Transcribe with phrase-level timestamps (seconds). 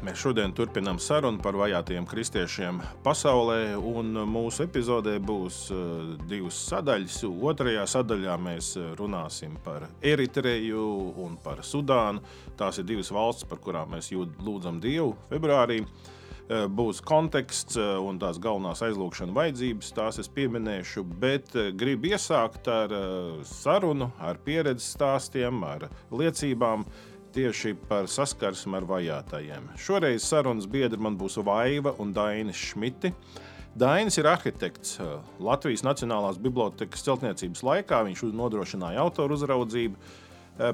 [0.00, 7.18] Mēs šodien turpinām sarunu par vajātajiem kristiešiem pasaulē, un mūsu epizodē būs uh, divas sadaļas.
[7.28, 10.86] Otrajā sadaļā mēs runāsim par Eritreju
[11.20, 12.24] un par Sudānu.
[12.56, 15.82] Tās ir divas valstis, par kurām mēs lūdzam Dievu februārī.
[15.84, 22.72] Uh, būs konteksts uh, un tās galvenās aizlūgšanas vajadzības, tās es pieminēšu, bet gribu iesākt
[22.72, 22.96] ar
[23.52, 26.88] sarunu, ar pieredzes stāstiem, ar liecībām
[27.34, 29.70] tieši par saskarsmi ar vajātajiem.
[29.80, 33.12] Šoreiz sarunas biedri man būs Vaiva un Dainis Šmiti.
[33.78, 34.96] Dainis ir arhitekts.
[35.38, 39.96] Latvijas Nacionālās Bibliotēkas celtniecības laikā viņš nodrošināja autoru uzraudzību.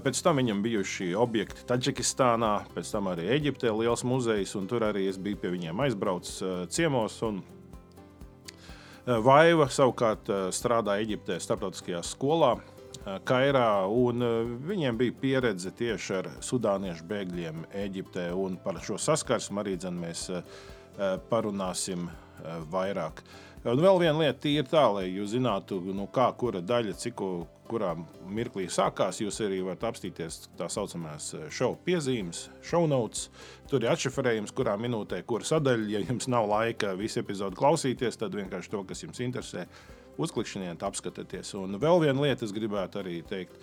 [0.03, 5.05] Pēc tam viņam bijuši objekti Taģikistānā, pēc tam arī Eģiptē liels muzejs, un tur arī
[5.11, 6.41] es biju pie viņiem aizbraucis
[6.75, 7.21] ciemos.
[9.07, 12.57] Vaiva savukārt strādāja Eģiptē starptautiskajā skolā,
[13.07, 14.25] Kairā, un
[14.67, 18.29] viņiem bija pieredze tieši ar sudāniešu bēgļiem Eģiptē.
[18.65, 20.25] Par šo saskarsmu arī dzen, mēs
[21.31, 22.09] parunāsim
[22.73, 23.23] vairāk.
[23.67, 27.23] Un vēl viena lieta ir tā, lai jūs zinātu, nu, kā kura daļa, cik
[27.67, 27.97] kurā
[28.31, 29.19] mirklī sākās.
[29.23, 32.49] Jūs arī varat apstīties tā saucamās šovu piezīmes,
[32.91, 33.29] notes.
[33.71, 35.89] Tur ir atšifrējums, kurā minūtē, kura sadaļa.
[35.95, 39.67] Ja jums nav laika visu epizodu klausīties, tad vienkārši to, kas jums interesē,
[40.21, 41.55] uzklikšķiniet, apskatieties.
[41.61, 43.59] Un vēl viena lieta, es gribētu arī teikt.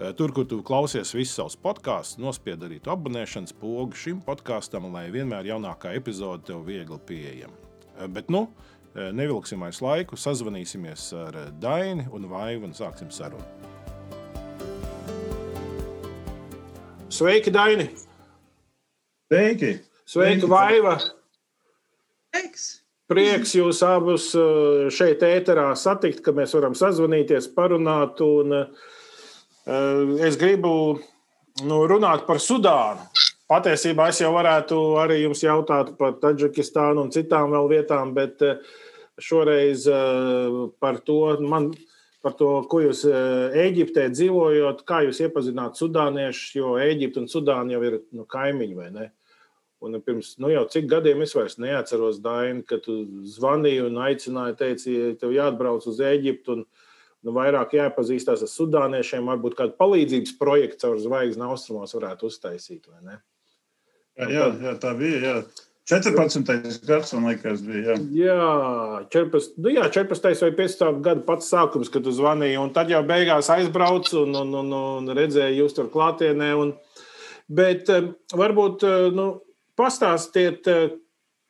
[0.00, 5.10] Eh, tur, kur tu klausies visus savus podkāstus, nospied arī abonēšanas pogu šim podkāstam, lai
[5.12, 7.52] vienmēr jaunākā epizode tev viegli pieejama.
[7.98, 8.46] Eh, bet, nu,
[8.94, 13.44] eh, nevilksim vairs laiku, sazvanīsimies ar Daini un Vaivu un sāksim sarunu.
[17.10, 17.90] Sveiki, Daini!
[19.28, 19.80] Sveiki!
[20.06, 20.96] Sveiki, Vaiva!
[22.32, 22.79] Sveiks!
[23.10, 28.22] Prieks jūs abus eh, šeit, ēterā, satikt, ka mēs varam sazvanīties, parunāt.
[28.22, 30.72] Un, uh, es gribu
[31.66, 33.08] nu, runāt par Sudānu.
[33.50, 38.62] Patiesībā es jau varētu arī jums jautāt par Taģikistānu un citām vēl vietām, bet uh,
[39.20, 39.88] šoreiz
[40.80, 41.72] par to, man,
[42.22, 47.82] par to, ko jūs Eģiptē dzīvojat, kā jūs iepazināt sudāniešus, jo Eģipte un Sudāna jau
[47.90, 49.10] ir nu, kaimiņi, vai ne?
[49.80, 52.98] Un pirms nu jau cik gadiem es vairs neatceros, Daini, kad tu
[53.32, 56.66] zvanīji un aicināji, teici, tev jāatbrauc uz Eģiptu un
[57.24, 59.30] nu, vairāk jāpazīstās ar sudāniešiem.
[59.32, 62.86] Varbūt kādu palīdzības projektu caur zvaigzni austrumos varētu uztaisīt.
[63.08, 65.20] Jā, jā, jā, tā bija.
[65.24, 65.66] Jā.
[65.90, 66.46] 14.
[66.86, 67.96] gads, man liekas, bija.
[68.14, 70.44] Jā, jā 14, nu jā 14.
[70.44, 71.00] vai 15.
[71.02, 72.60] gada pats sākums, kad tu zvanīji.
[72.60, 76.52] Un tad jau beigās aizbrauc un, un, un, un redzēji jūs tur klātienē.
[76.60, 76.76] Un,
[77.50, 77.90] bet
[78.36, 78.86] varbūt
[79.16, 79.30] nu,
[79.80, 80.96] Pastāstiet, eh,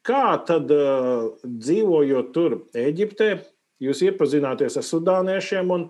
[0.07, 3.31] kā tad eh, dzīvojot tur, Eģiptē,
[3.83, 5.89] jūs iepazināties ar sudāniešiem un,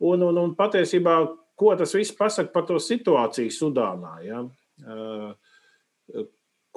[0.00, 1.18] un, un, un patiesībā,
[1.56, 4.14] ko tas viss pasaka par to situāciju Sudānā?
[4.24, 4.40] Ja?
[4.86, 6.24] Eh,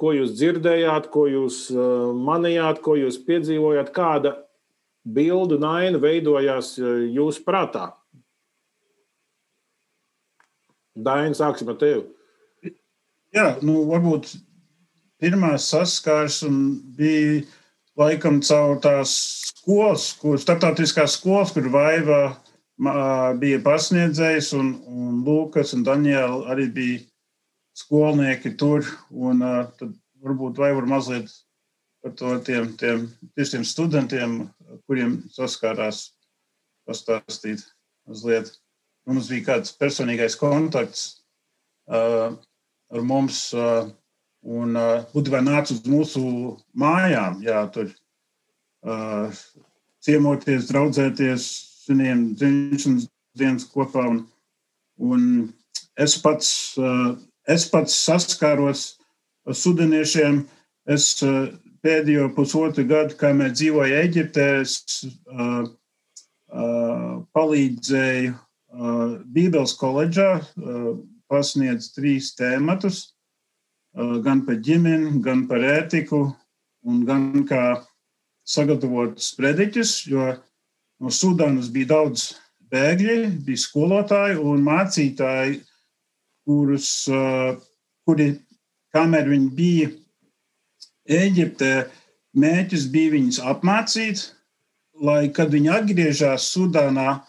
[0.00, 1.66] ko jūs dzirdējāt, ko jūs
[2.16, 4.32] manījāt, ko jūs piedzīvojāt, kāda
[5.04, 7.90] bildu naina veidojās jūsu prātā?
[10.96, 12.06] Daina, sāksim ar tevi.
[13.36, 14.32] Jā, nu, varbūt
[15.20, 17.42] pirmā saskarsme bija
[18.00, 19.12] laikam caur tās
[19.50, 22.22] skolas, kur starptautiskās skolas, kur Vaiva
[23.40, 27.02] bija pasniedzējis, un, un Lukas un Daniela arī bija
[27.76, 28.86] skolnieki tur.
[29.10, 29.44] Un,
[29.76, 29.92] tad
[30.24, 31.28] varbūt Vaiva var mazliet
[32.00, 33.04] par to tiem, tiem,
[33.36, 34.40] tiem studentiem,
[34.88, 36.10] kuriem saskārās,
[36.88, 37.66] pastāstīt
[38.08, 38.54] mazliet.
[39.08, 41.04] Mums bija kāds personīgais kontakts
[41.90, 42.36] uh,
[42.92, 43.48] ar mums.
[43.56, 43.90] Uh,
[44.40, 46.22] Un uh, būtībā nāca uz mūsu
[46.72, 47.90] mājām, jā, tur
[48.86, 49.40] uh,
[50.00, 51.48] ciemoties, draudzēties,
[51.84, 54.06] sviniem dzimšanas dienas kopā.
[54.08, 54.22] Un,
[54.96, 55.26] un
[56.00, 57.12] es, pats, uh,
[57.44, 58.86] es pats saskāros
[59.44, 60.46] ar sudaniešiem.
[60.88, 61.52] Es uh,
[61.84, 65.68] pēdējo pusotru gadu, kamēr dzīvoju Eģiptē, es uh,
[66.48, 68.38] uh, palīdzēju
[69.34, 70.40] Bībeles koledžā,
[71.30, 73.00] pasniedz trīs tēmatus,
[74.24, 76.24] gan par ģimeni, gan par ētiku,
[76.88, 77.80] un gan kā
[78.48, 80.30] sagatavot sprediķus, jo
[81.00, 82.30] no Sudānas bija daudz
[82.72, 85.60] bēgļi, bija skolotāji un mācītāji,
[86.48, 86.90] kurus,
[88.06, 88.28] kuri,
[88.94, 89.90] kamēr viņi bija
[91.10, 91.72] Eģiptē,
[92.38, 94.22] mēķis bija viņus apmācīt,
[95.02, 97.20] lai, kad viņi atgriežas Sudānā,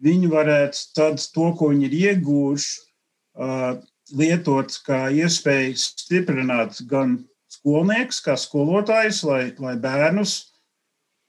[0.00, 2.70] viņi varētu tad to, ko viņi ir iegūši,
[4.16, 7.18] lietot kā iespēju stiprināt gan
[7.52, 10.38] skolnieks, kā skolotājs, lai, lai bērnus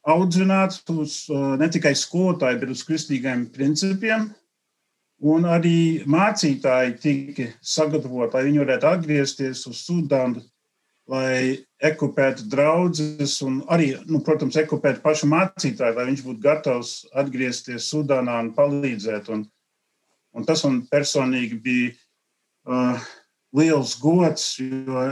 [0.09, 1.23] audzinātu uz
[1.59, 4.29] ne tikai skolotāju, bet uz kristīgiem principiem.
[5.19, 10.39] Un arī mācītāji tika sagatavoti, lai viņi varētu atgriezties uz Sudānu,
[11.11, 17.89] lai ekipētu draugus un arī, nu, protams, ekipētu pašu mācītāju, lai viņš būtu gatavs atgriezties
[17.91, 19.27] Sudānā un palīdzēt.
[19.35, 19.43] Un,
[20.37, 21.91] un tas man personīgi bija
[22.67, 22.99] uh,
[23.55, 25.05] liels gods, jo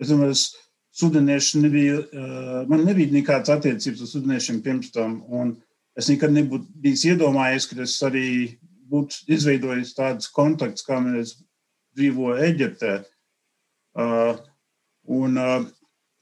[0.00, 0.46] es domāju, es
[0.96, 5.20] sudanieši nebija, uh, man nebija nekādas attiecības ar sudaniešiem pirms tam.
[5.96, 8.26] Es nekad nebūtu bijis iedomājies, ka es arī
[8.90, 11.38] būtu izveidojis tādus kontaktus, kā mēs
[11.96, 12.98] dzīvojam Eģiptē.
[13.96, 14.36] Uh,
[15.08, 15.62] un uh,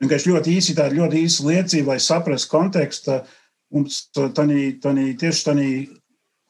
[0.02, 3.18] vienkārši ļoti īsi, tāda ļoti īsa liecība, lai saprastu kontekstu.
[3.74, 5.68] Mums tanī, tanī, tieši tādā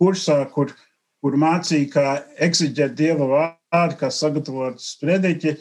[0.00, 0.74] kursā, kur,
[1.24, 2.06] kur mācīja, kā
[2.44, 3.28] eksigēt dieva
[3.74, 5.56] vārdu, kā sagatavot sprediķi,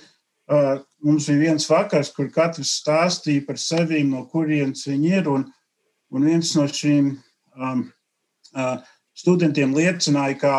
[0.53, 5.29] uh, mums bija viens vakars, kur katrs stāstīja par sevi, no kurienes viņi ir.
[5.31, 5.47] Un,
[6.13, 7.11] un viens no šīm
[7.57, 7.83] um,
[8.53, 8.77] uh,
[9.17, 10.55] studentiem liecināja, kā,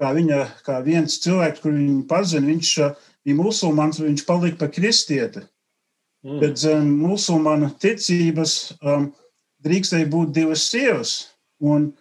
[0.00, 4.74] kā, viņa, kā viens cilvēks, kuru viņi pazina, viņš uh, bija musulmanis, viņš palika par
[4.74, 5.44] kristieti.
[6.26, 6.40] Mm.
[6.42, 9.10] Bet zem um, musulmaņu ticības um,
[9.66, 11.16] drīkstēja būt divas sievas.
[11.62, 11.92] Un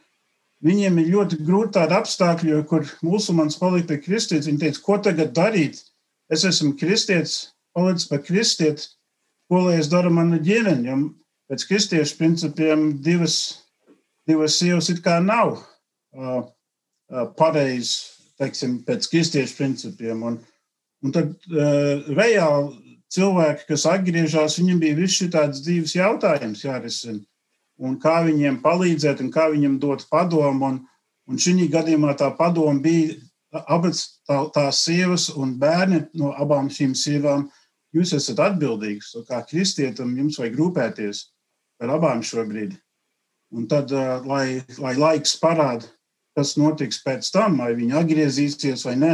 [0.63, 4.52] viņiem ir ļoti grūti tādi apstākļi, kur musulmanis palika par kristieti.
[4.52, 5.84] Viņi teica, ko tagad darīt?
[6.30, 8.90] es esmu kristietis, palicis par kristieti,
[9.50, 10.90] ko lai es daru mana ģimene.
[10.90, 10.98] Jo
[11.46, 13.36] pēc kristiešu principiem divas,
[14.25, 18.00] divas sievas it kā nav uh, uh, pareizi,
[18.42, 20.24] teiksim, pēc kristiešu principiem.
[20.25, 20.40] Un,
[21.06, 27.22] un tad uh, reāli cilvēki, kas atgriežas, viņiem bija viss šāds dzīves jautājums jārisina.
[27.81, 30.69] Un kā viņiem palīdzēt, un kā viņiem dot padomu.
[30.69, 30.81] Un,
[31.27, 33.18] un šī gadījumā tā padoma bija
[33.68, 37.50] abas tā, tās sievas un bērni no abām šīm sievām,
[37.95, 39.13] jūs esat atbildīgs.
[39.27, 41.25] Kā kristietam jums vajag rūpēties
[41.80, 42.75] par abām šobrīd.
[43.56, 43.92] Un tad,
[44.25, 45.88] lai, lai laiks parāda,
[46.36, 49.13] kas notiks pēc tam, vai viņi atgriezīsies vai nē,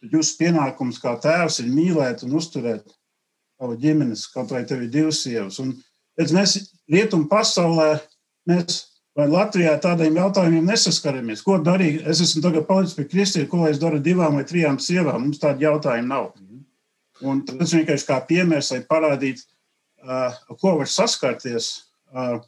[0.00, 2.84] tad jūsu pienākums kā tēvs ir mīlēt un uzturēt
[3.62, 5.60] savu ģimenes, kaut vai tev ir divas sievas.
[5.62, 5.76] Un,
[6.18, 6.58] mēs
[6.90, 7.94] rietumu pasaulē
[8.48, 8.82] mēs
[9.12, 11.42] Vai Latvijā tādiem jautājumiem nesaskaramies?
[11.44, 12.00] Ko darīt?
[12.08, 15.26] Es esmu tagad palicis pie kristieti, ko es daru divām vai trijām sievām.
[15.26, 16.30] Mums tādu jautājumu nav.
[17.20, 19.44] Un tas vienkārši kā piemērs, lai parādītu,
[20.00, 21.68] uh, ko var saskarties
[22.08, 22.38] uh,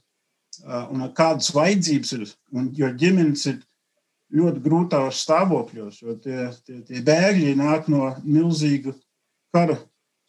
[0.64, 2.24] uh, un kādas vajadzības ir.
[2.56, 3.60] Un, jo ģimenes ir
[4.34, 8.96] ļoti grūtās stāvokļos, jo tie, tie, tie bēgļi nāk no milzīga
[9.52, 9.76] kara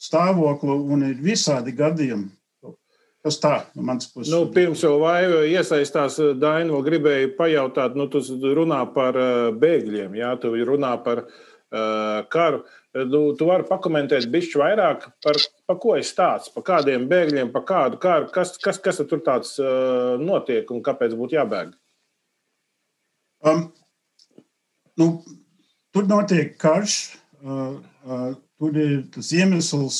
[0.03, 2.27] stāvokļa un ir visādi gadījumi.
[3.25, 4.29] Tas tā, no manas puses.
[4.29, 8.21] Nu, pirms jau vaiva iesaistās Dainu, gribēju pajautāt, nu, tu
[8.53, 9.17] runā par
[9.57, 12.61] bēgļiem, jā, tu runā par uh, karu.
[12.95, 17.65] Tu, tu vari pakomentēt bišķi vairāk par, par ko es stāstu, par kādiem bēgļiem, par
[17.67, 21.73] kādu karu, kas, kas, kas tur tāds uh, notiek un kāpēc būtu jābēg?
[23.45, 23.65] Um,
[25.01, 25.09] nu,
[25.91, 26.99] tur notiek karš,
[27.41, 28.29] uh, uh,
[28.61, 29.99] tur ir tas iemesls,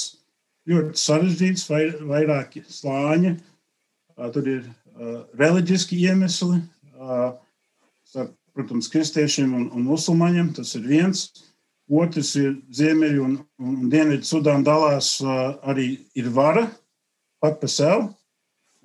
[0.69, 3.35] ļoti sarežģīts, vai, vairāki slāņi.
[4.33, 4.67] Tur ir
[5.39, 6.61] reliģiski iemesli,
[8.07, 10.53] starp, protams, kristiešiem un, un musulmaņiem.
[10.55, 11.27] Tas ir viens.
[11.91, 16.65] Otrs ir Ziemeļu un, un Dienvidu Sudāna dalās arī ir vara
[17.43, 18.07] pat par sevi.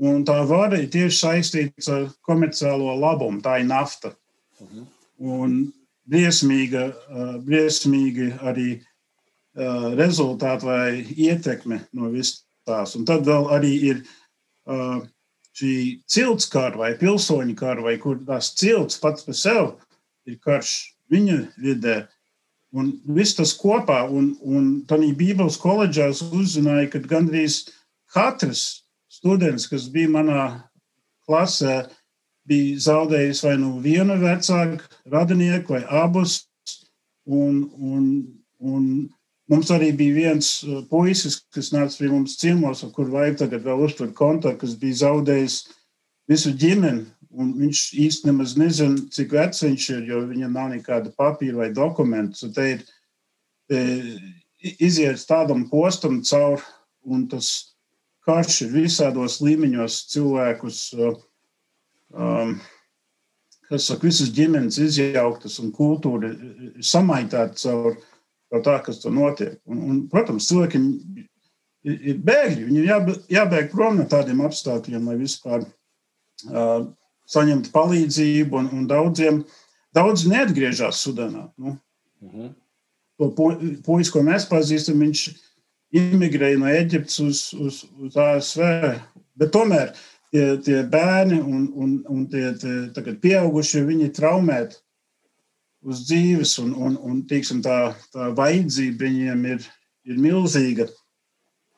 [0.01, 3.41] Un tā vara ir tieši saistīta ar komerciālo labumu.
[3.45, 4.15] Tā ir nafta.
[4.61, 4.87] Mhm.
[5.21, 5.57] Un
[6.11, 6.87] briesmīga,
[7.45, 8.90] briesmīgi arī uh,
[9.99, 12.95] rezultāti vai ietekme no visas tās.
[12.97, 14.03] Un tad vēl arī ir
[14.69, 15.01] uh,
[15.57, 15.75] šī
[16.11, 19.73] cilts kara vai pilsoņu kara, vai kur tās cilts pats par sevi
[20.31, 20.73] ir karš
[21.11, 22.01] viņa vidē.
[22.71, 27.65] Un viss tas kopā, un, un tādā Bībeles koledžā uzzināja, ka gandrīz
[28.15, 30.45] katrs students, kas bija manā
[31.27, 31.89] klasē,
[32.47, 36.45] bija zaudējis vai nu vienu vecāku radinieku, vai abus.
[37.31, 38.05] Un, un,
[38.59, 38.85] un
[39.51, 43.65] Mums arī bija viens uh, puisis, kas nāca pie mums ciemos, ar kuru vajag tagad
[43.67, 45.63] vēl uztvert kontaktu, kas bija zaudējis
[46.31, 47.09] visu ģimeni.
[47.31, 51.69] un viņš īstenībā nemaz nezina, cik vecs viņš ir, jo viņam nav nekāda papīra vai
[51.71, 52.49] dokumentu.
[52.55, 52.81] Te ir
[53.71, 53.81] te
[54.83, 56.65] iziet tādam postam cauri,
[57.07, 57.51] un tas
[58.27, 60.83] karš ir visādos līmeņos cilvēkus.
[62.11, 62.57] Um,
[63.71, 66.33] kas saka, visas ģimenes izjauktas un kultūra
[66.83, 67.95] samaitāta caur,
[68.51, 69.59] caur tā, kas tur notiek.
[69.71, 70.87] Un, un, protams, cilvēkiem
[71.87, 72.89] ir, bēgļi, viņi ir
[73.37, 76.89] jābēg, prom no tādiem apstākļiem, lai vispār uh,
[77.31, 79.45] saņemtu palīdzību, un, un daudziem
[79.97, 81.49] daudz neatgriežas Sudānā.
[81.57, 82.41] Nu, uh mhm.
[82.41, 82.57] -huh.
[83.21, 83.27] To
[83.85, 85.27] puisi, ko mēs pazīstam, viņš
[85.93, 88.63] imigrēja no Eģiptes uz, uz, uz ASV.
[89.37, 89.93] Bet tomēr
[90.33, 92.55] tie, tie bērni un, un, un tie,
[92.95, 94.81] tie pieaugušie, viņi traumēti
[95.83, 99.69] uz dzīves, un, un, un tīksim, tā, tā vajadzība viņiem ir,
[100.09, 100.89] ir milzīga,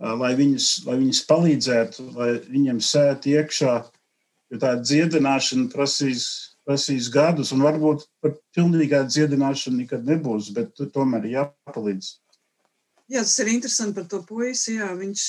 [0.03, 3.77] lai viņus, lai viņus palīdzētu, lai viņiem sēt iekšā,
[4.53, 6.27] jo tā dziedināšana prasīs,
[6.67, 12.17] prasīs gadus, un varbūt par pilnīgā dziedināšanu nekad nebūs, bet tomēr jāpalīdz.
[13.13, 14.79] Jā, tas ir interesanti par to puisi.
[14.79, 15.25] Jā, viņš,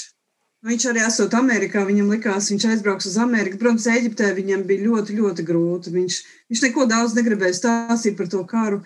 [0.68, 3.60] viņš arī esot Amerikā, viņam likās, viņš aizbrauks uz Ameriku.
[3.62, 5.94] Protams, Eģiptē viņam bija ļoti, ļoti grūti.
[5.96, 6.20] Viņš,
[6.52, 8.84] viņš neko daudz negribēja stāstīt par to karu.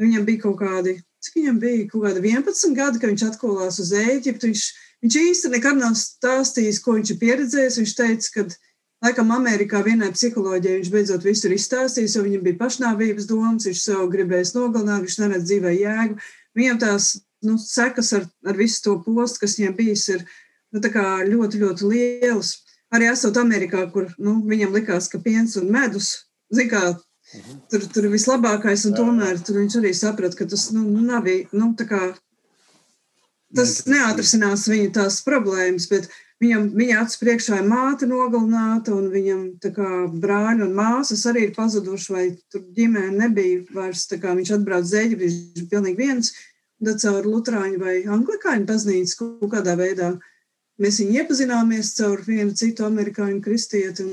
[0.00, 3.90] Viņam bija kaut kādi, cik viņam bija, kaut kādi 11 gadi, kad viņš atkolās uz
[3.96, 4.52] Eģiptu.
[4.52, 4.64] Viņš,
[5.02, 7.80] viņš īsti nekad nav stāstījis, ko viņš ir pieredzējis.
[7.82, 8.48] Viņš teica, ka
[9.04, 13.82] Laikam Amerikā vienai psiholoģijai viņš beidzot visu ir izstāstījis, jo viņam bija pašnāvības domas, viņš
[13.82, 16.16] sev gribēja nogalināt, viņš neredz dzīvē jēgu.
[16.56, 17.10] Viņam tās
[17.44, 20.24] nu, sekas ar, ar visu to postu, kas viņam bijis, ir
[20.76, 22.52] nu, ļoti, ļoti lielas.
[22.94, 26.12] Arī esot Amerikā, kur nu, viņam likās, ka piens un medus,
[26.54, 27.56] zin kā, mhm.
[27.72, 31.72] tur, tur ir vislabākais, un tomēr tur viņš arī saprata, ka tas nu, nav, nu,
[31.82, 32.12] kā,
[33.56, 36.08] tas neatrisinās viņa tās problēmas, bet
[36.42, 41.56] viņam, viņa acis priekšā ir māte nogalināta, un viņam kā, brāļi un māsas arī ir
[41.56, 46.32] pazuduši, vai tur ģimene nebija vairs, kā viņš atbrauc zēģi, viņš ir pilnīgi viens,
[46.84, 50.16] tad caur Lutāņu vai Anglikāņu baznīcu kaut kādā veidā.
[50.82, 54.04] Mēs viņu iepazināmies caur vienu citu amerikāņu kristieti.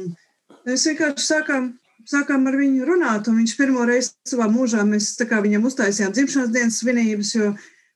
[0.63, 1.72] Mēs vienkārši sākām,
[2.08, 3.27] sākām ar viņu runāt.
[3.27, 7.50] Viņš pirmo reizi savā mūžā mēs viņam uztaisījām dzimšanas dienas svinības, jo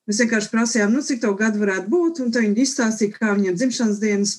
[0.07, 2.19] mēs vienkārši prasījām, nu, cik to gadu varētu būt.
[2.25, 4.35] Un viņi izstāstīja, kā viņiem dzimšanas dienas,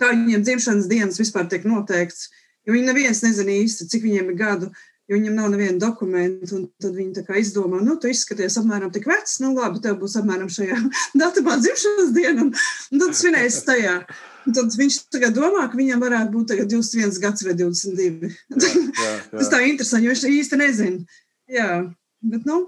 [0.00, 2.32] kā viņiem dzimšanas dienas vispār tiek noteikts.
[2.66, 4.72] Jo viņi neviens nezina īsti, cik viņiem ir gadu
[5.08, 6.60] jo viņam nav neviena dokumenta.
[6.80, 10.78] Tad viņi izdomā, nu, tu izskaties apmēram tik vecs, nu, labi, tev būs apmēram šajā
[11.22, 12.54] datumā dzimšanas diena, un,
[12.92, 13.98] un tad svinēs tajā.
[14.44, 18.30] Un tad viņš tagad domā, ka viņam varētu būt 21 gads vai 22.
[18.52, 19.12] Jā, jā, jā.
[19.38, 21.20] Tas tā interesanti, jo viņš īsti nezina.
[21.48, 21.68] Jā,
[22.24, 22.58] bet, nu,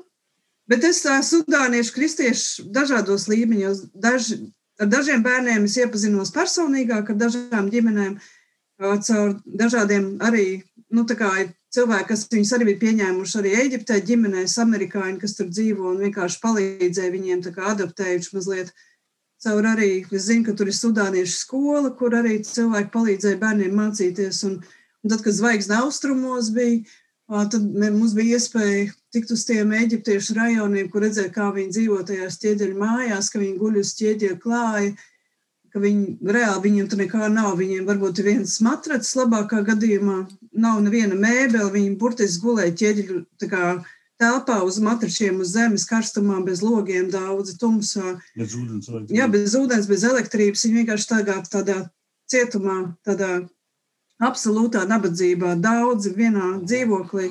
[0.68, 4.40] bet es tā sudāniešu kristiešu dažādos līmeņos, daži,
[4.80, 8.16] ar dažiem bērniem es iepazinos personīgāk, ar dažām ģimenēm,
[8.80, 10.46] caur dažādiem arī,
[10.92, 11.30] nu, tā kā
[11.76, 16.42] cilvēki, kas viņus arī bija pieņēmuši arī Eģiptē, ģimenēs, amerikāņi, kas tur dzīvo un vienkārši
[16.42, 17.42] palīdzēja viņiem
[17.72, 18.74] adaptējuši mazliet.
[19.44, 24.38] Caur arī, es zinu, ka tur ir sudāniešu skola, kur arī cilvēki palīdzēja bērniem mācīties.
[24.48, 24.54] Un,
[25.04, 26.80] un tad, kad zvaigznes austrumos bija,
[27.52, 32.40] tad mums bija iespēja tikt uz tiem eģiptiešu rajoniem, kur redzēt, kā viņi dzīvo tajās
[32.42, 34.96] ķieģeļu mājās, ka viņi guļ uz ķieģeļu klāja
[35.76, 37.50] ka viņi reāli viņiem tur nekā nav.
[37.60, 40.22] Viņiem varbūt ir viens matracis, labākā gadījumā
[40.56, 41.68] nav neviena mēbele.
[41.74, 43.18] Viņi burtiski gulēja ķieģeļu
[44.16, 48.14] telpā uz matračiem, uz zemes karstumā, bez logiem, daudzi tumsā.
[48.38, 50.64] Bez ūdens, Jā, bez ūdens, bez elektrības.
[50.64, 51.82] Viņi vienkārši tagad tādā
[52.32, 53.42] cietumā, tādā
[54.24, 57.28] absolūtā nabadzībā, daudzi vienā dzīvoklī.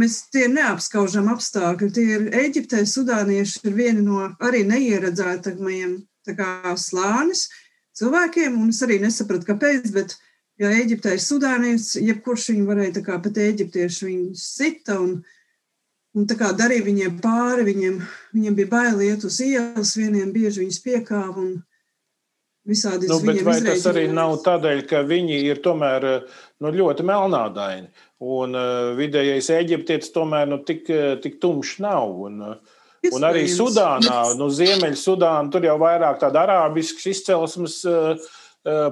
[0.00, 1.90] Mēs tie neapskaužam apstākļi.
[1.92, 5.98] Tie ir Eģiptē, Sudānieši ir vieni no arī neieredzētajiem
[6.80, 7.48] slānis,
[7.98, 9.90] cilvēkiem, un es arī nesapratu, kāpēc.
[9.94, 10.16] Bet,
[10.60, 15.18] ja Eģiptē ir sudānietis, jebkurš viņu varēja kā pat eģiptieši viņu sita un,
[16.16, 17.66] un darīja viņiem pāri.
[17.68, 18.00] Viņiem,
[18.36, 21.50] viņiem bija bail iet uz ielas, vieniem bieži viņus piekāva.
[22.62, 26.04] Visādi nu, vai tas arī nav tādēļ, ka viņi ir tomēr
[26.62, 27.88] nu, ļoti melnādaini?
[28.22, 30.86] Un uh, vidējais eģiptietis tomēr nu, tik,
[31.24, 32.14] tik tumšs nav.
[32.28, 32.78] Un, uh,
[33.10, 38.30] Un arī Sudānā, nu, Ziemeļsudāna, tur jau vairāk tāda arābiskas izcelsmes uh,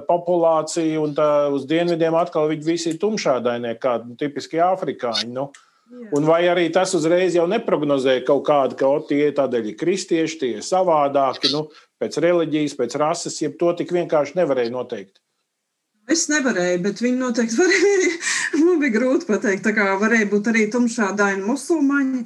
[0.07, 5.31] populācija, un tā uz dienvidiem atkal viņi visi ir tumšādainie, kā nu, tipiski afrikāņi.
[5.31, 5.47] Nu.
[5.91, 6.09] Jā.
[6.15, 10.51] Un vai arī tas uzreiz jau neprognozēja kaut kādu, ka tie tādēļ ir kristieši, tie
[10.59, 11.65] ir savādāki, nu,
[11.99, 15.19] pēc reliģijas, pēc rases, jeb to tik vienkārši nevarēja noteikt.
[16.11, 18.13] Es nevarēju, bet viņi noteikti varēja.
[18.65, 19.63] Man bija grūti pateikt.
[19.67, 22.23] Tā kā varēja būt arī tumšādaini musulmaņi,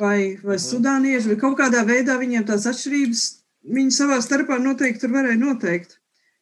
[0.00, 0.64] vai, vai mhm.
[0.66, 3.24] sudānieši, vai kaut kādā veidā viņiem tās atšķirības,
[3.76, 5.98] viņi savā starpā noteikti tur varēja noteikt.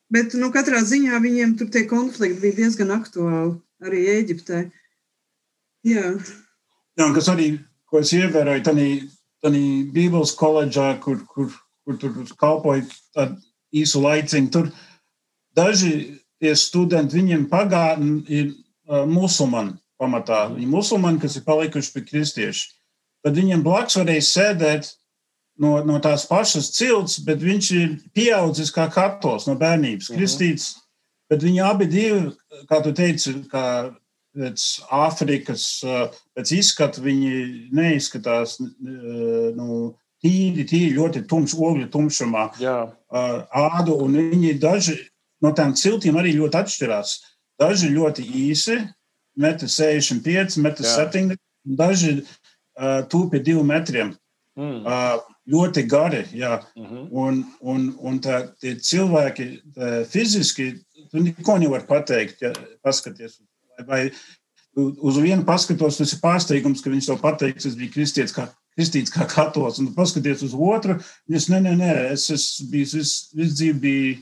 [0.09, 4.62] Bet nu, katrā ziņā viņiem tur tie konflikti bija diezgan aktuāli arī Eģiptē.
[5.87, 6.15] Jā.
[6.99, 7.50] Jā, kas arī,
[7.91, 8.87] ko es ievēroju, tādā
[9.95, 11.53] Bībeles koledžā, kur, kur,
[11.85, 12.87] kur tur kalpoju
[13.77, 14.73] īsu laiciņu, tur
[15.55, 15.93] daži
[16.41, 20.47] tie studenti, viņiem pagātni ir uh, musulmani pamatā.
[20.55, 22.67] Viņi musulmani, kas ir palikuši pie kristieši.
[23.28, 24.87] Tad viņiem blakus varēja sēdēt
[25.61, 30.16] no, no tās pašas cilts, bet viņš ir pieaudzis kā katolis no bērnības, mhm.
[30.16, 30.70] kristīts.
[31.28, 32.30] Bet viņi abi divi,
[32.70, 33.90] kā tu teici, kā
[34.38, 34.64] pēc
[34.97, 35.66] Āfrikas,
[36.32, 39.80] pēc izskata viņi neizskatās nu,
[40.25, 42.47] tīri, tīri ļoti tumšs, ogļu tumšumā.
[42.62, 42.78] Jā.
[43.12, 44.97] Ādu, un viņi daži
[45.44, 47.18] no tām ciltīm arī ļoti atšķirās.
[47.61, 48.78] Daži ļoti īsi,
[49.37, 51.44] metri 65, metri 70,
[51.78, 52.23] daži
[52.78, 54.14] uh, tūpi divu metriem.
[54.58, 54.80] Mm.
[54.82, 56.25] Uh, ļoti gari.
[56.35, 56.58] Jā.
[56.76, 57.06] Mm -hmm.
[57.11, 60.73] Un, un, un tā, tie cilvēki tā, fiziski,
[61.11, 63.40] tu neko nevari pateikt, ja paskaties.
[63.87, 64.11] Vai,
[64.76, 69.12] uz vienu paskatos, tas ir pārsteigums, ka viņš to pateiks, es biju kristietis kā, kristīts
[69.14, 69.78] kā katolis.
[69.78, 70.99] Un paskaties uz otru,
[71.30, 74.16] viņš, nē, nē, nē, es esmu bijis, visu vis dzīvi biju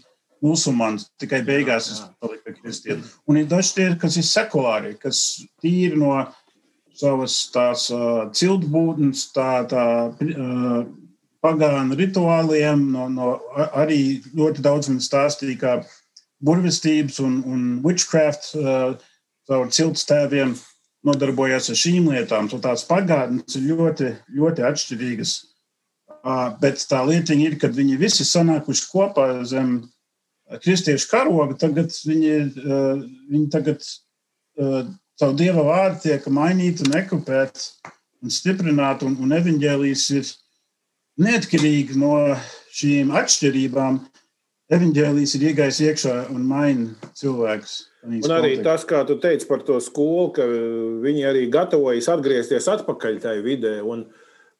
[0.44, 3.08] musulmanis, tikai beigās es paliku pie kristieti.
[3.26, 5.22] Un ir daži tie, kas ir sekulāri, kas
[5.62, 6.12] tīri no
[6.96, 10.86] savas tās uh, ciltbūtnes, tā, tā uh,
[11.44, 13.34] pagānu rituāliem, no, no
[13.76, 15.74] arī ļoti daudz man stāstīja, kā
[16.44, 18.96] burvestības un, un witchcraft uh,
[19.48, 20.56] caur ciltstēviem
[21.06, 22.50] nodarbojās ar šīm lietām.
[22.50, 25.36] So tās pagātnes ir ļoti, ļoti atšķirīgas.
[26.26, 29.78] Uh, bet tā lietiņa ir, kad viņi visi sanākuši kopā zem
[30.62, 33.84] kristiešu karoga, tagad viņi, uh, viņi tagad
[34.58, 34.88] uh,
[35.20, 37.92] savu dieva vārdu tiek mainīti un ekupēti
[38.24, 40.30] un stiprināti, un, un evaņģēlijas ir
[41.22, 42.12] neatkarīgi no
[42.76, 44.00] šīm atšķirībām,
[44.76, 47.76] evanģēlijas ir iegājis iekšā un maina cilvēkus.
[48.06, 48.66] Un arī kontekstu.
[48.66, 50.44] tas, kā tu teici par to skolu, ka
[51.02, 53.74] viņi arī gatavojas atgriezties atpakaļ tajā vidē.
[53.82, 54.04] Un,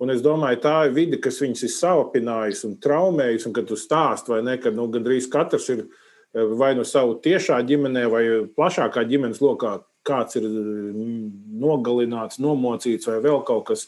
[0.02, 3.48] un es domāju, tā ir vide, kas viņus ir savapinājusi un traumējusi.
[3.50, 5.86] Un, kad tu stāst, vai ne, ka nu, gandrīz katrs ir
[6.58, 8.24] vai nu savu tiešā ģimenē, vai
[8.56, 10.46] plašākā ģimenes lokā, kāds ir
[11.62, 13.86] nogalināts, nomocīts vai vēl kaut kas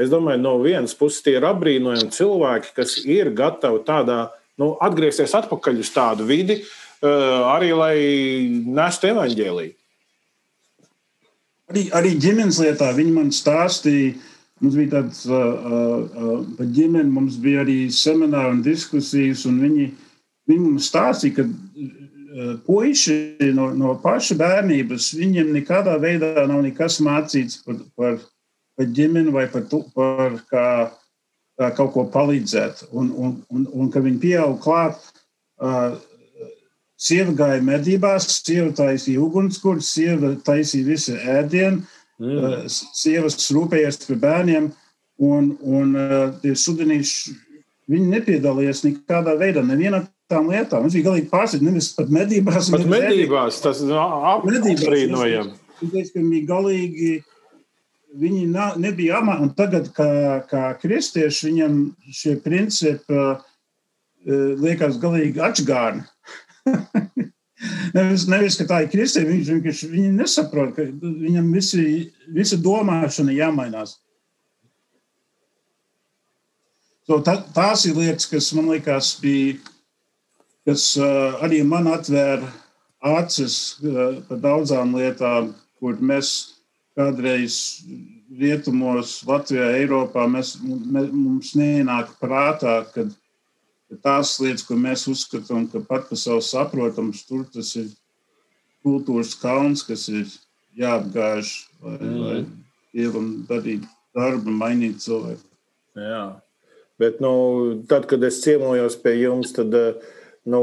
[0.00, 4.22] Es domāju, no vienas puses tie ir apbrīnojami cilvēki, kas ir gatavi tādā,
[4.60, 7.96] nu, atgriezties atpakaļ uz tādu vidi, uh, arī lai
[8.48, 9.74] nestu evaņģēlīju.
[11.72, 14.14] Arī, arī ģimenes lietā viņi man stāstīja,
[14.64, 19.86] mums bija tāds uh, uh, par ģimeni, mums bija arī semināri un diskusijas, un viņi,
[20.48, 21.46] viņi mums stāstīja, ka
[22.66, 23.16] puiši
[23.56, 28.20] no, no paša bērnības, viņiem nekādā veidā nav nekas mācīts par, par
[28.76, 30.66] par ģimeni vai par, tu, par kā,
[31.60, 32.86] kā kaut ko palīdzēt.
[32.90, 35.00] Un, un, un, un kad viņi pieaug klāt,
[35.62, 35.98] uh,
[37.00, 41.82] sieva gāja medībās, sieva taisīja ugunskura, sieva taisīja visu ēdienu,
[42.22, 42.32] mm.
[42.32, 42.58] uh,
[42.96, 44.70] sievas rūpējās par bērniem,
[45.22, 47.36] un, un uh, tie sudanīši,
[47.92, 50.86] viņi nepiedalījās nekādā veidā, nevienā tām lietām.
[50.86, 52.70] Viņš bija galīgi pārsteigts, nevis pat medībās.
[52.72, 55.54] Pat medībās, tas apbrīnojami.
[55.82, 57.12] Viņš bija galīgi
[58.12, 58.46] viņi
[58.80, 61.78] nebija amati, un tagad, kā, kā kristieši, viņam
[62.12, 63.40] šie principi uh,
[64.62, 66.04] liekas galīgi atšķirīgi.
[67.96, 71.86] nevis, nevis, ka tā ir kristieši, viņš vienkārši viņi nesaprot, ka viņam visi,
[72.32, 73.96] visa domāšana jāmainās.
[77.08, 79.56] So, tā, tās ir lietas, kas man liekas, bija,
[80.68, 82.48] kas uh, arī man atvēra
[83.18, 86.32] acis uh, par daudzām lietām, kur mēs
[86.96, 87.56] kādreiz
[88.38, 93.06] rietumos, Latvijā, Eiropā mēs, mums neienāk prātā, ka
[94.04, 97.90] tās lietas, ko mēs uzskatām, ka pat par savu saprotams, tur tas ir
[98.84, 100.30] kultūras kauns, kas ir
[100.78, 101.52] jāapgāž,
[101.84, 102.16] lai, mm.
[102.22, 102.38] lai
[102.96, 103.84] dievam darīt
[104.16, 105.44] darbu, mainīt cilvēku.
[105.98, 106.24] Jā,
[107.00, 107.32] bet nu,
[107.88, 109.76] tad, kad es ciemojos pie jums, tad
[110.50, 110.62] nu,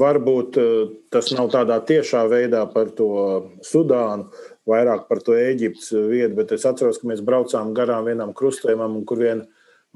[0.00, 0.56] varbūt
[1.12, 3.10] tas nav tādā tiešā veidā par to
[3.66, 4.30] Sudānu,
[4.68, 9.20] vairāk par to Eģiptes vietu, bet es atceros, ka mēs braucām garām vienam krustojumam, kur
[9.24, 9.46] viena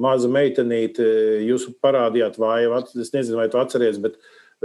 [0.01, 1.05] maza meitenīte,
[1.47, 4.17] jūs parādījāt, vai es nezinu, vai tu atceries, bet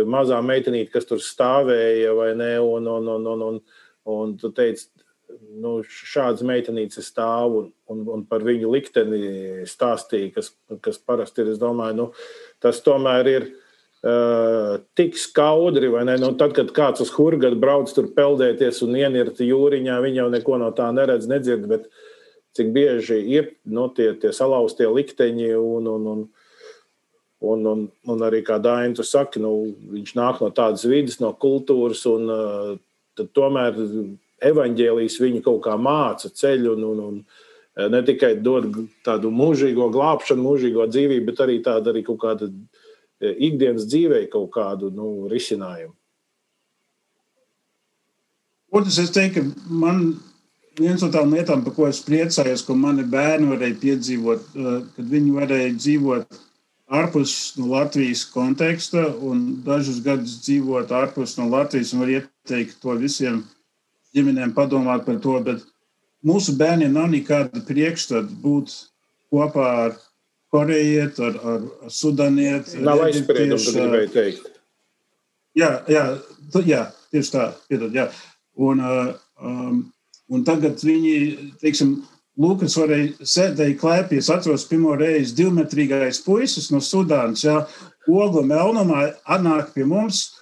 [0.05, 3.59] mazā meitenīte, kas tur stāvēja, vai ne, un, un, un, un, un,
[4.13, 4.89] un tu teici,
[5.59, 10.51] nu, šādas meitenītes stāv un, un, un par viņu likteni stāstīja, kas,
[10.83, 12.07] kas parasti ir, es domāju, nu,
[12.63, 13.49] tas tomēr ir
[14.01, 16.17] tik skaudri, vai ne?
[16.21, 20.59] Nu, tad, kad kāds uz hurgadu brauc tur peldēties un ienirti jūriņā, viņi jau neko
[20.61, 21.87] no tā neredz, nedzird, bet
[22.57, 26.21] cik bieži ir nu, tie, tie salauztie likteņi un, un, un,
[27.41, 27.83] un, un,
[28.13, 32.31] un arī, kā Dāņi tu saki, nu, viņš nāk no tādas vidas, no kultūras, un
[32.33, 33.77] uh, tomēr
[34.45, 37.05] evaņģēlijas viņu kaut kā māca ceļu un, un,
[37.77, 38.69] un ne tikai dod
[39.05, 42.51] tādu mūžīgo glābšanu, mūžīgo dzīvību, bet arī tādu arī kaut kādu
[43.21, 45.93] ikdienas dzīvē kaut kādu nu, risinājumu.
[48.77, 50.01] Otrs, es teiktu, ka man
[50.77, 54.49] viens no tām lietām, par ko es priecājos, ko mani bērni varēja piedzīvot,
[54.97, 56.41] kad viņi varēja dzīvot
[56.87, 61.95] ārpus no Latvijas konteksta un dažus gadus dzīvot ārpus no Latvijas.
[61.97, 63.41] Var ieteikt to visiem
[64.15, 65.35] ģimenēm padomāt par to.
[65.43, 65.65] Bet
[66.25, 68.75] mūsu bērniem nav nekāda priekšstata būt
[69.33, 69.97] kopā ar
[70.53, 72.81] korejieti, ar, ar, sudanieti.
[72.85, 74.51] Nav aizspriedumu, tu gribēji teikt.
[75.57, 76.05] Jā, jā,
[76.67, 76.83] jā
[77.13, 77.47] tieši tā.
[77.69, 78.07] Piedod, jā.
[78.57, 79.81] Un, um,
[80.31, 81.17] un tagad viņi,
[81.63, 81.99] teiksim,
[82.37, 84.19] Lūkas varēja sēdēt klēpī.
[84.21, 87.63] Es atceros, pirmo reizi divmetrīgais puisis no Sudānas, ja
[88.05, 90.35] ogla melnumā atnāk pie mums,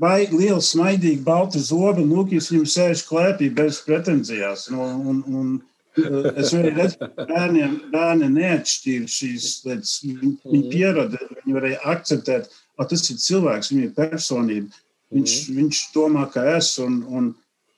[0.00, 4.70] vai liela smaidīga balta zoba, un Lūkīs viņam sēž klēpī bez pretenzijās.
[4.72, 5.52] Nu, un, un, un,
[5.98, 9.98] es arī redzu, ka bērniem, bērni neatšķīra šīs lietas.
[10.06, 14.82] Viņi, viņi pierada, viņi varēja akceptēt, ka tas ir cilvēks, viņa ir personība.
[15.12, 15.60] Viņš, mm.
[15.60, 17.30] viņš domā, ka es, un, un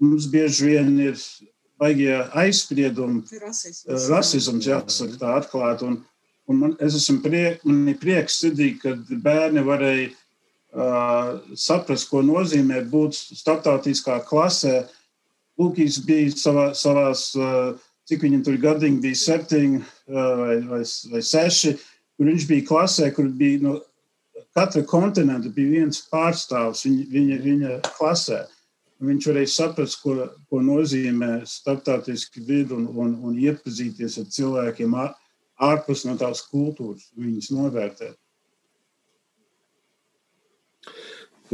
[0.03, 1.19] mums bieži vien ir
[1.81, 5.89] baigie aizspriedumi, rasisms, rasisms jāsaka tā atklāti.
[5.89, 5.97] Un,
[6.51, 12.23] un man, es esmu priek, man ir prieks sirdī, kad bērni varēja uh, saprast, ko
[12.27, 14.85] nozīmē būt starptautiskā klasē.
[15.61, 17.75] Lūkīs bija savā, savās, uh,
[18.09, 19.81] cik viņam tur gadiņi bija septiņi
[20.13, 21.75] vai, vai, vai seši,
[22.17, 23.79] kur viņš bija klasē, kur bija no
[24.55, 28.45] katra kontinenta bija viens pārstāvs viņa, viņa, viņa klasē.
[29.05, 30.15] Viņš varēja saprast, ko,
[30.49, 34.95] ko nozīmē starptautiski vidi un, un, un iepazīties ar cilvēkiem
[35.65, 38.15] ārpus no tās kultūras, viņas novērtēt.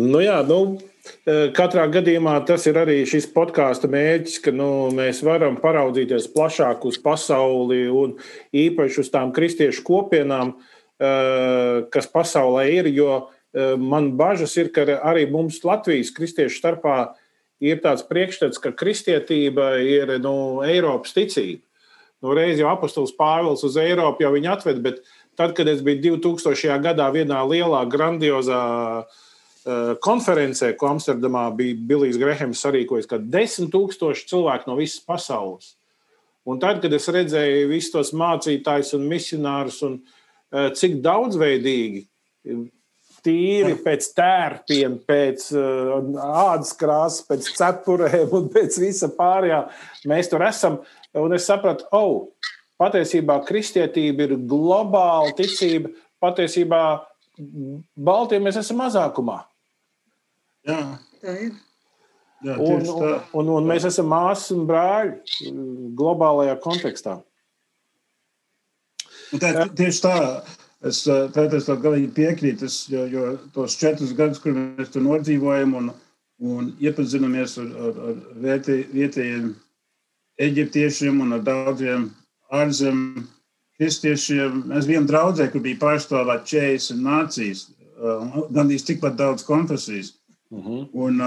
[0.01, 0.79] Nu jā, nu,
[1.57, 6.99] katrā gadījumā tas ir arī šis podkāstu mērķis, ka nu, mēs varam paraudzīties plašāk uz
[7.01, 8.17] pasauli un
[8.53, 10.55] īpaši uz tām kristiešu kopienām,
[11.01, 12.91] kas pasaulē ir.
[12.93, 13.31] Jo
[13.81, 16.99] man bažas ir, ka arī mums Latvijas kristiešu starpā
[17.61, 21.65] ir tāds priekšstats, ka kristietība ir nu, Eiropas ticība.
[22.21, 24.99] Nu, reiz jau apustulis Pāvils uz Eiropu jau viņu atved, bet
[25.41, 26.77] tad, kad es biju 2000.
[26.85, 28.65] gadā vienā lielā, grandiozā
[29.01, 29.21] uh,
[30.05, 35.75] konferencē, ko Amsterdamā bija Bilijs Grehams sarīkojis, ka desmit tūkstoši cilvēku no visas pasaules.
[36.49, 42.07] Un tad, kad es redzēju visus tos mācītājus un misionārus, un uh, cik daudzveidīgi
[43.25, 49.61] tīri pēc tērpiem, pēc ādas krāsas, pēc cepurēm un pēc visa pārējā.
[50.11, 50.81] Mēs tur esam.
[51.21, 52.31] Un es sapratu, oh,
[52.81, 55.93] patiesībā kristietība ir globāla ticība.
[56.21, 56.83] Patiesībā
[57.97, 59.41] Baltijā mēs esam mazākumā.
[60.69, 60.81] Jā,
[61.23, 61.59] tā ir.
[62.45, 65.51] Jā, un, un, un, un mēs esam māsas un brāļi
[65.97, 67.19] globālajā kontekstā.
[69.31, 70.17] Un tā, tieši tā,
[70.81, 75.91] Es es galīgi piekrītu, es, jo, jo tos četrus gadus, kur mēs tur nodzīvojam un,
[76.41, 79.51] un iepazināmies ar, ar, ar vietī, vietējiem
[80.41, 82.07] eģiptiešiem un ar daudziem
[82.49, 83.27] ārzemju
[83.77, 84.63] kristiešiem.
[84.73, 87.67] Mēs bijām draudzē, kur bija pārstāvēt 40 nācijas,
[88.57, 90.15] gandrīz tikpat daudz konfesijas.
[90.51, 90.89] Mhm.
[90.93, 91.21] Un,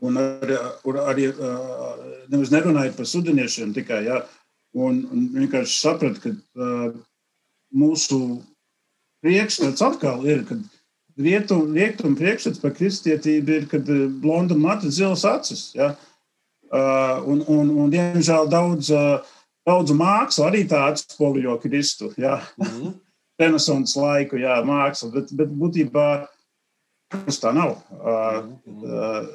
[0.00, 0.56] un arī,
[1.04, 1.26] arī
[2.32, 4.22] nemaz nerunājot par sudaniešiem tikai, jā,
[4.76, 6.32] un, un vienkārši saprat, ka
[7.76, 8.20] mūsu
[9.24, 10.64] priekšstats atkal ir, kad
[11.16, 13.88] rietumu rietum priekšstats par kristietību ir, kad
[14.20, 15.70] blonda mata zilas acis.
[15.76, 15.94] Ja?
[16.72, 18.92] Un, un, un, diemžēl, daudz,
[19.66, 22.12] daudz māksla arī tā atspoguļo Kristu.
[22.20, 22.40] Ja?
[22.60, 22.94] Mm -hmm.
[23.40, 26.26] Renesants laiku, jā, māksla, bet, bet būtībā
[27.24, 27.78] tas tā nav.
[27.96, 29.26] Uh,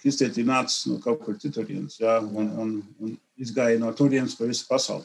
[0.00, 2.18] kristietība nāca no kaut kur citurienes, ja?
[2.20, 5.04] un, un, un izgāja no turienes pa visu pasauli.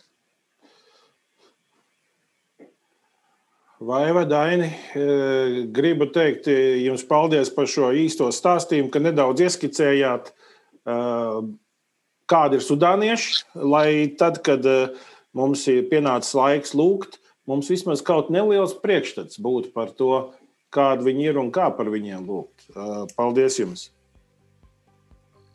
[3.86, 10.96] Vai Daini, e, gribu teikt jums paldies par šo īsto stāstījumu, ka nedaudz ieskicējāt, e,
[12.32, 14.78] kādi ir sudānieši, lai tad, kad e,
[15.36, 17.20] mums ir pienācis laiks lūgt,
[17.52, 20.32] mums vismaz kaut neliels priekšstats būtu par to,
[20.76, 22.70] kādi viņi ir un kā par viņiem lūgt.
[23.16, 23.90] Paldies jums!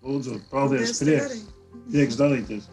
[0.01, 0.97] Lūdzu, paldies!
[0.97, 1.41] paldies prieks,
[1.93, 2.71] prieks dalīties!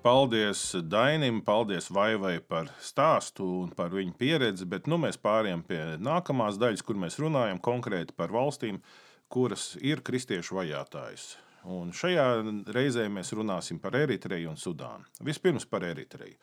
[0.00, 5.80] Paldies Dainim, paldies Vaivai par stāstu un par viņu pieredzi, bet nu, mēs pārējām pie
[6.00, 8.80] nākamās daļas, kur mēs runājam konkrēti par valstīm,
[9.28, 11.34] kuras ir kristiešu vajātājas.
[11.68, 12.26] Un šajā
[12.72, 15.04] reizē mēs runāsim par Eritreju un Sudānu.
[15.26, 16.38] Vispirms par Eritreju.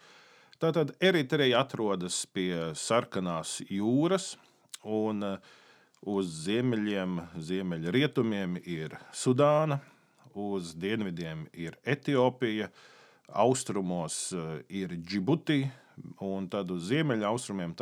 [0.61, 4.35] Tātad Eritreja atrodas pie sarkanās jūras,
[4.87, 5.23] Un
[6.07, 9.79] uz ziemeļiem, ziemeļrietumiem ir Sudāna,
[10.37, 12.69] uz dienvidiem ir Etiopija,
[13.27, 14.31] austrumos
[14.69, 15.65] ir Džibuti,
[16.21, 17.73] un tad uz ziemeļaustrumiem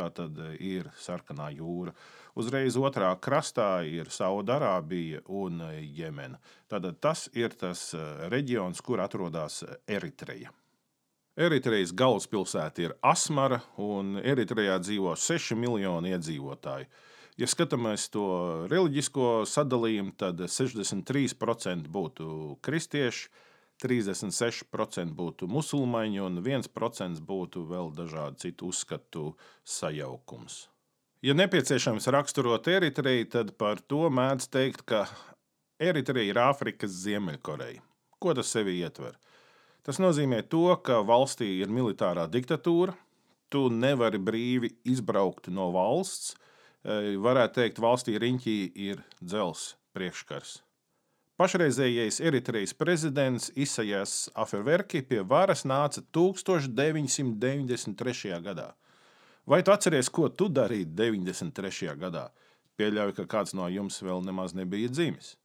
[0.60, 1.94] ir Sarkanā jūra.
[2.36, 6.42] Uzreiz otrā krastā ir Saudārābija un Jemena.
[6.68, 7.94] Tātad tas ir tas
[8.32, 10.52] reģions, kur atrodas Eritreja.
[11.36, 16.92] Eritrejas galvaspilsēta ir Asmara, un Eritrejā dzīvo 6 miljoni iedzīvotāju.
[17.36, 18.28] Ja skatāmies to
[18.72, 22.30] reliģisko sadalījumu, tad 63% būtu
[22.64, 23.28] kristieši,
[23.84, 29.34] 36% būtu musulmaņi un 1% būtu vēl dažādu citu uzskatu
[29.68, 30.66] sajaukums.
[31.26, 35.10] Ja nepieciešams raksturot Eritreju, tad par to mēdz teikt, ka
[35.82, 37.82] Eritreja ir Āfrikas Ziemeļkoreja.
[38.22, 39.18] Ko tas sevi ietver?
[39.82, 42.94] Tas nozīmē to, ka valstī ir militārā diktatūra,
[43.50, 46.38] tu nevari brīvi izbraukt no valsts.
[46.86, 50.62] E, varētu teikt, valstī riņķī ir dzels priekškars.
[51.42, 58.38] Pašreizējais Eritrejas prezidents Isaijas Aferverki pie varas nāca 1993.
[58.46, 58.78] gadā.
[59.46, 61.96] Vai tu atceries, ko tu darīji 93.
[62.02, 62.30] gadā?
[62.76, 65.36] Pieļauju, ka kāds no jums vēl nemaz nebija dzimis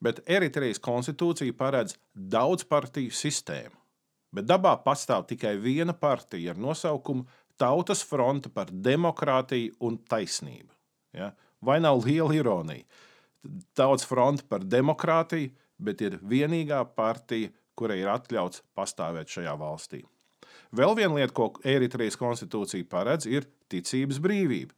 [0.00, 3.74] bet Eritrejas konstitūcija paredz daudzpartiju sistēmu.
[4.34, 7.26] Bet dabā pastāv tikai viena partija ar nosaukumu
[7.58, 10.68] Tautas fronte par demokrātiju un taisnību.
[11.16, 11.32] Ja?
[11.58, 12.84] Vai nav liela ironija?
[13.74, 15.50] Tautas fronte par demokrātiju,
[15.82, 20.04] bet ir vienīgā partija, kurai ir atļauts pastāvēt šajā valstī.
[20.76, 24.74] Vēl viena lieta, ko Eritrejas konstitūcija paredz, ir ticības brīvība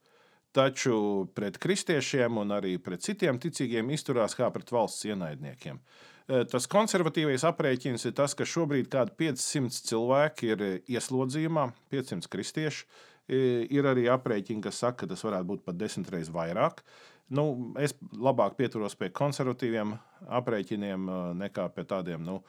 [0.53, 5.79] taču pret kristiešiem un arī pret citiem ticīgiem izturās kā pret valsts ienaidniekiem.
[5.79, 12.88] E, tas konservatīvais aprēķins ir tas, ka šobrīd kādi 500 cilvēki ir ieslodzījumā, 500 kristieši.
[13.31, 16.83] E, ir arī aprēķini, kas saka, ka tas varētu būt pat desmit reizes vairāk.
[17.31, 19.94] Nu, es labāk pieturos pie konservatīviem
[20.40, 22.40] aprēķiniem e, nekā pie tādiem nu,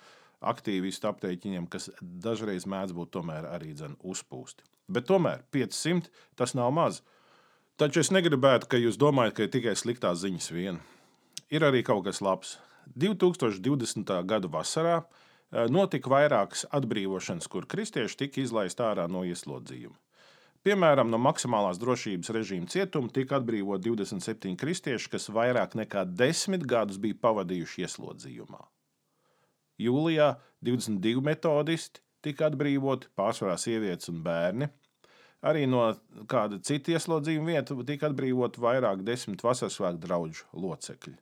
[0.42, 4.64] aktīvistu aprēķiniem, kas dažreiz mēdz būt arī uzpūsti.
[4.92, 7.02] Bet tomēr 500 tas nav maz.
[7.78, 10.82] Taču es negribētu, ka jūs domājat, ka ir tikai sliktās ziņas vien.
[11.50, 12.58] Ir arī kaut kas labs.
[12.98, 14.12] 2020.
[14.26, 19.98] gada vasarā eh, notika vairākas atbrīvošanas, kur kristieši tika izlaisti ārā no ieslodzījuma.
[20.62, 27.02] Piemēram, no maksimālās drošības režīma cietuma tika atbrīvot 27 kristieši, kas vairāk nekā desmit gadus
[27.02, 28.62] bija pavadījuši ieslodzījumā.
[29.82, 34.70] Jūlijā 22 metodisti tika atbrīvoti, pārsvarā sievietes un bērni.
[35.42, 35.88] Arī no
[36.30, 41.18] kāda cita ieslodzījuma vieta tika atbrīvot vairāk desmit vasarsvētku draugu locekļi.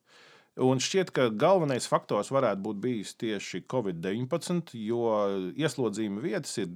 [0.60, 5.06] Un šķiet, ka galvenais faktors varētu būt bijis tieši Covid-19, jo
[5.56, 6.74] ieslodzījuma vietas ir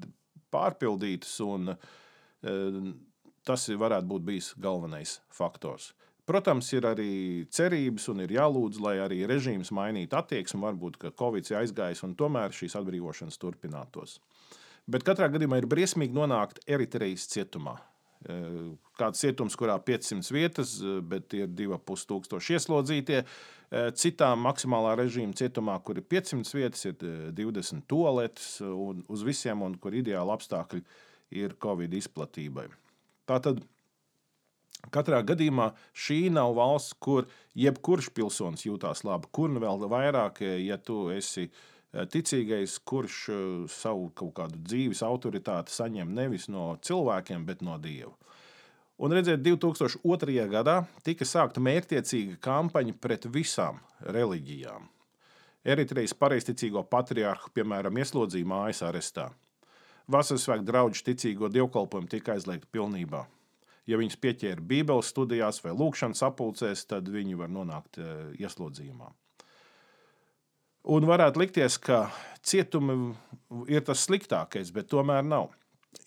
[0.53, 2.53] pārpildītas, un e,
[3.43, 5.91] tas varētu būt bijis galvenais faktors.
[6.23, 7.13] Protams, ir arī
[7.51, 10.62] cerības un ir jālūdz, lai arī režīms mainītu attieksmi.
[10.63, 14.21] Varbūt, ka Covid ir aizgājis un tomēr šīs atbrīvošanas turpinātos.
[14.88, 17.75] Bet katrā gadījumā ir briesmīgi nonākt Eritrejas cietumā.
[18.23, 18.38] E,
[18.99, 23.19] kāds cietums, kurā ir 500 vietas, e, bet ir 2,5 tūkstoši ieslodzītie.
[23.23, 26.95] E, citā maksimālā režīma cietumā, kur ir 500 vietas, ir
[27.36, 30.83] 20 toaletes un uz visiem, un kur ideāli apstākļi
[31.43, 32.69] ir Covid izplatībai.
[33.27, 33.59] Tātad
[34.91, 40.77] Katrā gadījumā šī nav valsts, kur jebkurš pilsonis jūtas labi, kur nu vēl vairāk, ja
[40.77, 41.47] tu esi
[41.93, 47.77] Eh, ticīgais, kurš eh, savu kaut kādu dzīves autoritāti saņem nevis no cilvēkiem, bet no
[47.77, 48.15] Dieva.
[49.03, 50.47] Un redziet, 2002.
[50.49, 53.77] gadā tika sākta mērķtiecīga kampaņa pret visām
[54.15, 54.89] reliģijām.
[55.63, 59.29] Eritrejas pareizticīgo patriārhu, piemēram, ieslodzīja mājas arestā.
[60.09, 63.25] Vasaras svētku draugu ticīgo dievkalpojumu tika aizliegta pilnībā.
[63.89, 69.09] Ja viņus pieķēra Bībeles studijās vai lūkšanas apulcēs, tad viņi var nonākt eh, ieslodzījumā.
[70.93, 72.05] Un varētu likties, ka
[72.43, 73.13] cietumi
[73.71, 75.51] ir tas sliktākais, bet tomēr nav.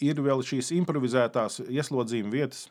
[0.04, 2.66] Ir vēl šīs improvizētās ieslodzījuma vietas,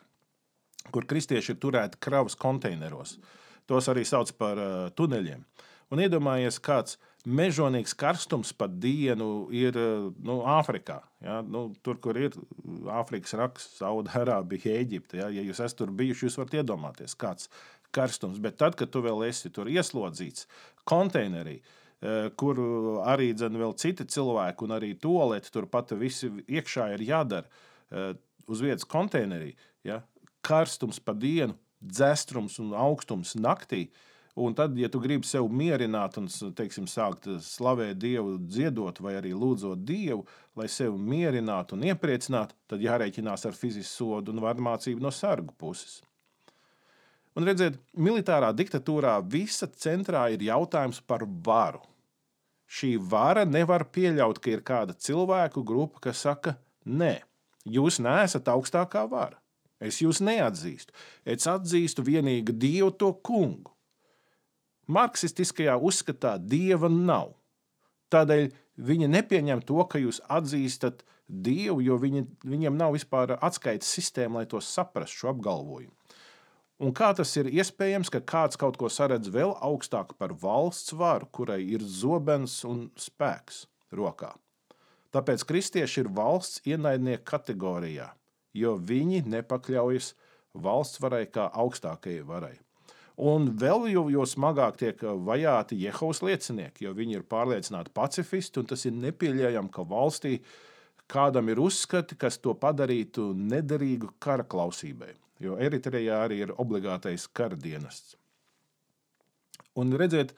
[0.94, 3.16] kur kristieši ir turēti kravas konteineros.
[3.66, 5.42] Tos arī sauc par uh, tuneļiem.
[5.90, 11.00] Un iedomājies, kāds mežonīgs karstums pat dienu ir uh, nu, Āfrikā.
[11.24, 11.40] Ja?
[11.42, 12.36] Nu, tur, kur ir
[12.90, 15.20] Āfrikas raks, Saudārābija, Eģipte.
[15.22, 15.30] Ja?
[15.34, 17.50] ja jūs esat tur bijuši, jūs varat iedomāties, kāds
[17.94, 18.38] karstums.
[18.42, 20.46] Bet tad, kad tu vēl esi tur ieslodzīts
[20.86, 22.58] konteinerī, uh, Eh, kur
[23.08, 27.48] arī dzen, vēl citi cilvēki, un arī toaleti turpat visi iekšā ir jādara
[27.88, 28.10] eh,
[28.52, 29.54] uz vietas konteinerī.
[29.86, 30.02] Ja?
[30.44, 33.86] Karstums pa dienu, dzestrums un augstums naktī.
[34.36, 39.30] Un tad, ja tu gribi sevi mierināt un teiksim, sākt slavēt Dievu, dziedot vai arī
[39.32, 40.26] lūdzot Dievu,
[40.60, 46.02] lai sevi mierinātu un iepriecinātu, tad jārēķinās ar fizisku sodu un vārmācību no sargu puses.
[47.36, 51.80] Un redziet, militārā diktatūrā visa centrā ir jautājums par varu.
[52.68, 57.14] Šī vara nevar pieļaut, ka ir kāda cilvēku grupa, kas saka, nē,
[57.64, 59.40] jūs neesat augstākā vara.
[59.80, 60.92] Es jūs neatzīstu.
[61.24, 63.75] Es atzīstu tikai Dievu, to kungu.
[64.86, 67.34] Marksistiskajā uzskatā dieva nav.
[68.14, 74.40] Tādēļ viņi nepieņem to, ka jūs atzīstat Dievu, jo viņi, viņiem nav vispār atskaites sistēma,
[74.40, 75.90] lai to saprastu šo apgalvojumu.
[76.86, 81.26] Un kā tas ir iespējams, ka kāds kaut ko saredz vēl augstāk par valsts varu,
[81.32, 83.64] kurai ir zobens un spēks
[83.96, 84.34] rokā?
[85.16, 88.10] Tāpēc kristieši ir valsts ienaidnieku kategorijā,
[88.54, 90.12] jo viņi nepakļaujas
[90.52, 92.54] valsts varai kā augstākajai varai.
[93.16, 98.68] Un vēl jau, jau smagāk tiek vajāti Jehovas liecinieki, jo viņi ir pārliecināti pacifisti, un
[98.68, 100.34] tas ir nepieļaujami, ka valstī
[101.08, 107.56] kādam ir uzskati, kas to padarītu nederīgu kara klausībai, jo Eritrejā arī ir obligātais kara
[107.56, 108.18] dienests.
[109.80, 110.34] Un redziet,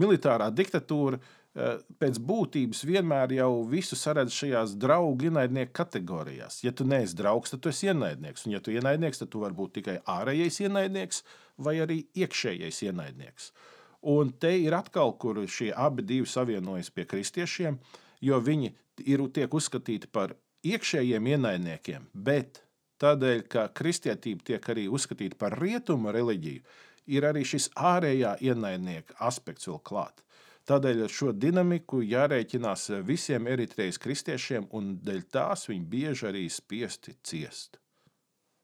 [0.00, 1.20] militārā diktatūra
[1.52, 6.62] pēc būtības vienmēr jau visu saredz šajās draugu ienaidnieku kategorijās.
[6.64, 8.46] Ja tu neesi draugs, tad tu esi ienaidnieks.
[8.46, 11.22] Un, ja tu ienaidnieks, tad tu vari būt tikai ārējais ienaidnieks
[11.62, 13.52] vai arī iekšējais ienaidnieks.
[14.08, 17.78] Un te ir atkal, kur šie abi savienojas pie kristiešiem,
[18.20, 18.72] jo viņi
[19.06, 20.34] ir, tiek uzskatīti par
[20.64, 22.62] iekšējiem ienaidniekiem, bet
[23.02, 26.62] tādēļ, ka kristietība tiek arī uzskatīta par rietumu reliģiju,
[27.06, 30.22] ir arī šis ārējā ienaidnieka aspekts vēl klāts.
[30.70, 37.16] Tādēļ ar šo dinamiku jārēķinās visiem eritrejas kristiešiem, un dēļ tās viņi bieži arī spiesti
[37.26, 37.82] ciest.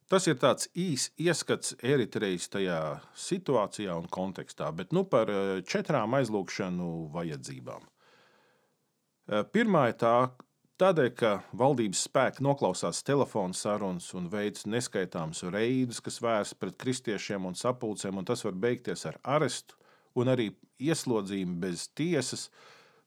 [0.08, 2.80] Tas ir tāds īs ieskats Eritrejas tajā
[3.12, 7.82] situācijā un kontekstā, bet nu par eh, četrām aizlūgšanu vajadzībām.
[7.84, 10.14] Eh, pirmā ir tā,
[10.80, 17.50] tādēļ, ka valdības spēki noklausās telefonu sarunas un veids neskaitāmus reidus, kas vērsts pret kristiešiem
[17.50, 19.77] un sapulcēm, un tas var beigties ar arestu
[20.18, 20.50] un arī
[20.83, 22.48] ieslodzījumu bez tiesas,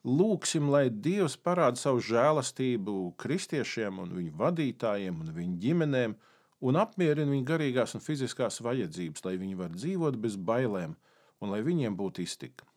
[0.08, 6.15] lūksim, lai Dievs parāda savu žēlastību kristiešiem un viņu vadītājiem un viņu ģimenēm
[6.62, 10.95] un apmierina viņu garīgās un fiziskās vajadzības, lai viņi var dzīvot bez bailēm
[11.41, 12.67] un lai viņiem būtu iztika.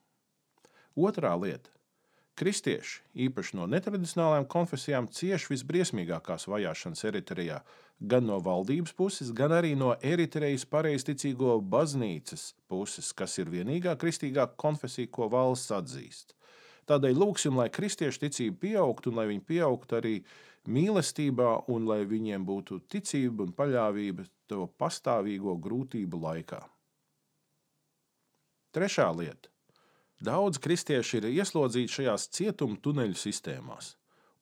[0.95, 1.75] Otrā lieta
[2.35, 7.61] Kristieši, īpaši no netradicionālām konfesijām, cieš visbriesmīgākās vajāšanas Eritrejā,
[8.01, 14.49] gan no valdības puses, gan arī no Eritrejas pareizticīgo baznīcas puses, kas ir vienīgā kristīgā
[14.61, 16.35] konfesija, ko valsts atzīst.
[16.91, 20.15] Tādēļ lūgsim, lai kristiešu ticība pieaugtu, un lai viņi pieaugtu arī
[20.69, 26.61] mīlestībā, un lai viņiem būtu ticība un paļāvība to pastāvīgo grūtību laikā.
[28.75, 29.55] Trešā lieta
[30.25, 33.95] Daudz kristieši ir ieslodzīti šajās cietuma tuneļu sistēmās.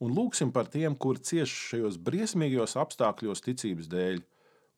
[0.02, 4.20] Un lūksim par tiem, kur cieši šajos briesmīgajos apstākļos ticības dēļ.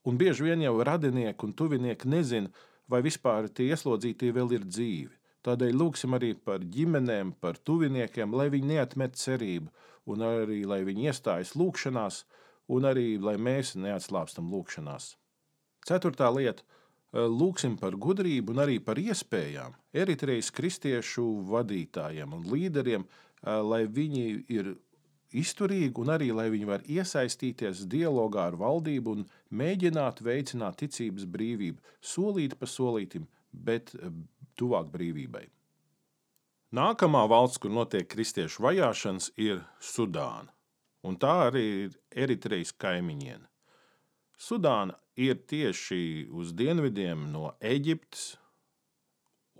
[0.04, 2.52] Un bieži vien jau radinieki un tuvinieki nezina,
[2.88, 5.14] vai vispār tie ieslodzītie vēl ir dzīvi.
[5.44, 9.72] Tādēļ lūksim arī par ģimenēm, par tuviniekiem, lai viņi neatmet cerību,
[10.12, 12.24] un arī lai viņi iestājas lūgšanās,
[12.72, 15.14] un arī lai mēs neatslābstam lūgšanās.
[15.84, 16.64] Ceturtā lieta
[17.14, 23.84] Eh, lūksim par gudrību un arī par iespējām Eritrejas kristiešu vadītājiem un līderiem, eh, lai
[23.86, 24.74] viņi ir
[25.34, 31.82] izturīgi un arī lai viņi var iesaistīties dialogā ar valdību un mēģināt veicināt ticības brīvību,
[32.00, 34.12] solīt pa solītim, bet eh,
[34.58, 35.46] tuvāk brīvībai.
[36.74, 40.50] Nākamā valsts, kur notiek kristiešu vajāšanas, ir Sudāna.
[41.04, 43.44] Un tā arī ir Eritrejas kaimiņiene.
[44.40, 48.32] Sudāna ir tieši uz dienvidiem no Eģiptes,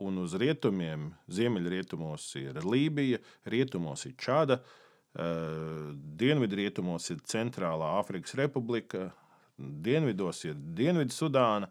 [0.03, 4.84] un uz rietumiem, ziemeļrietumos ir Lībija, rietumos ir Čāda, eh,
[5.15, 9.13] dienvidrietumos ir Centrālā Afrikas Republika,
[9.57, 11.69] dienvidos ir Dienvidsudāna,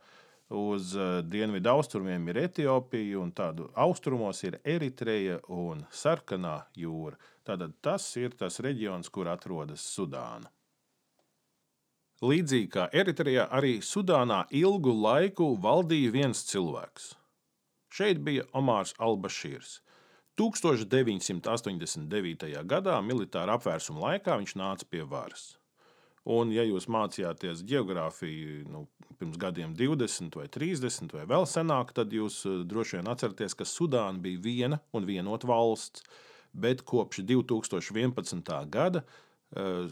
[0.53, 7.17] uz eh, dienvidu austrumiem ir Etiopija, un tādu austrumos ir Eritreja un Sarkanā jūra.
[7.43, 10.51] Tātad tas ir tas reģions, kur atrodas Sudāna.
[12.23, 17.09] Līdzīgi kā Eritrejā, arī Sudānā ilgu laiku valdīja viens cilvēks.
[17.91, 19.81] Šeit bija Omārs Albašīrs.
[20.39, 22.63] 1989.
[22.69, 25.43] gadā militāra apvērsuma laikā viņš nāca pie varas.
[26.23, 28.87] Un, ja jūs mācījāties geogrāfiju nu,
[29.19, 33.65] pirms gadiem 20 vai 30 vai vēl senāk, tad jūs eh, droši vien atceraties, ka
[33.67, 35.99] Sudāna bija viena un vienota valsts,
[36.53, 38.69] bet kopš 2011.
[38.71, 39.03] gada
[39.53, 39.89] Eh,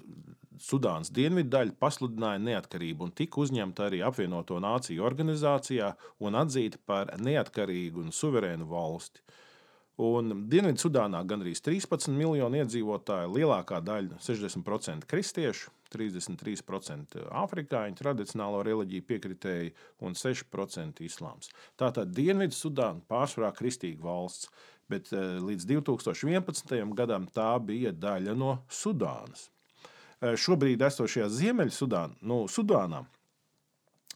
[0.61, 5.87] Sudānas dienvidu daļa pasludināja neatkarību un tika uzņemta arī apvienoto nāciju organizācijā
[6.21, 9.23] un atzīta par neatkarīgu un suverēnu valsti.
[9.99, 19.73] Un Dienvidu-Sudānā gandrīz 13 miljoni iedzīvotāju, lielākā daļa, 60% kristiešu, 33% afrikāņu tradicionālo reliģiju piekritēji
[20.07, 21.51] un 6% islāms.
[21.75, 24.47] Tātad Dienvidu-Sudāna pārsvarā kristīga valsts,
[24.91, 26.95] bet eh, līdz 2011.
[26.95, 29.49] gadam tā bija daļa no Sudānas.
[30.21, 33.03] Eh, šobrīd esošajā Ziemeļsudānā, nu, Sudānā,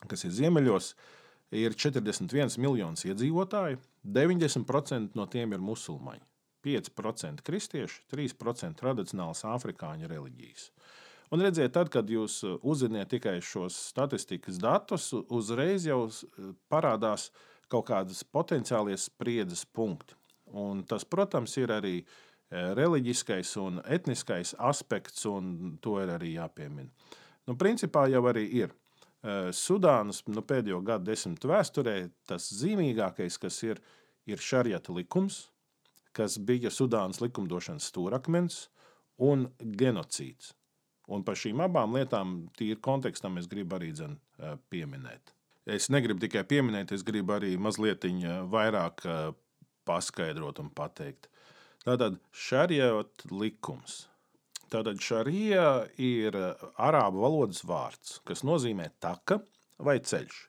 [0.07, 1.14] kas ir ziemeļos, ir
[1.53, 6.23] 41 miljonus iedzīvotāju, 90% no tiem ir musulmaņi.
[6.65, 10.69] 5% kristieši, 3% tradicionālas afrikāņu reliģijas.
[11.33, 16.05] Un redziet, tad, kad jūs uzziniet tikai šos statistikas datus, uzreiz jau
[16.71, 17.31] parādās
[17.69, 20.17] kaut kādas potenciālies spriedzes punkti.
[20.55, 22.05] Un tas, protams, ir arī e,
[22.77, 26.91] reliģiskais un etniskais aspekts, un to ir arī jāpiemina.
[27.49, 28.75] Nu, principā jau arī ir.
[29.25, 31.95] E, Sudānas nu, pēdējo gadu desmitu vēsturē
[32.29, 33.81] tas zīmīgākais, kas ir,
[34.29, 35.47] ir šariata likums,
[36.15, 38.67] kas bija Sudānas likumdošanas stūrakmens
[39.25, 40.53] un genocīds.
[41.11, 44.15] Un par šīm abām lietām, tīri kontekstam, es gribu arī dzen,
[44.73, 45.33] pieminēt.
[45.69, 48.05] Es negribu tikai pieminēt, es gribu arī mazliet
[48.49, 49.05] vairāk
[49.85, 51.29] paskaidrot un pateikt.
[51.85, 54.05] Tātad šariet likums.
[54.75, 59.37] Tātad šarija ir arābu valodas vārds, kas nozīmē taka
[59.79, 60.39] vai ceļš.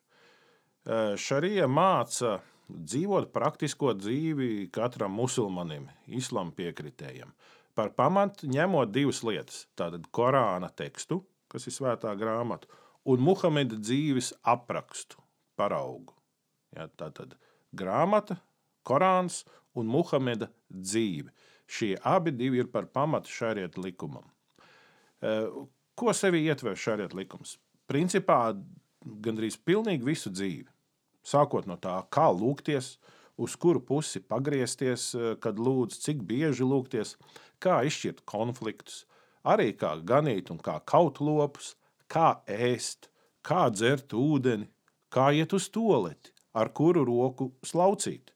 [1.22, 2.32] Šarija māca
[2.66, 7.30] dzīvot praktisko dzīvi katram musulmanim, islāma piekritējam.
[7.78, 12.66] Par pamatu ņemot divas lietas- tātad Korāna tekstu, kas ir svētā grāmata,
[13.06, 15.22] un Muhameda dzīves aprakstu,
[15.56, 16.18] paraugu.
[16.74, 17.38] Ja, tātad
[17.72, 18.40] grāmata,
[18.84, 19.44] Korāns
[19.76, 21.30] un Muhameda dzīve.
[21.66, 24.24] Šie abi ir par pamatu šāriet likumam.
[25.20, 25.46] E,
[25.94, 27.58] ko sevi ietver šāriet likums?
[27.86, 28.54] Principā
[29.04, 30.66] gandrīz pilnīgi visu dzīvi.
[31.26, 32.96] Sākot no tā, kā lūgties,
[33.36, 37.16] uz kuru pusi pagriezties, eh, kad lūdz, cik bieži lūgties,
[37.60, 39.04] kā izšķirt konfliktus,
[39.44, 41.74] arī kā ganīt un kā kaut lopus,
[42.08, 43.10] kā ēst,
[43.42, 44.68] kā dzert ūdeni,
[45.10, 48.32] kā iet uz toleti, ar kuru roku slaucīt.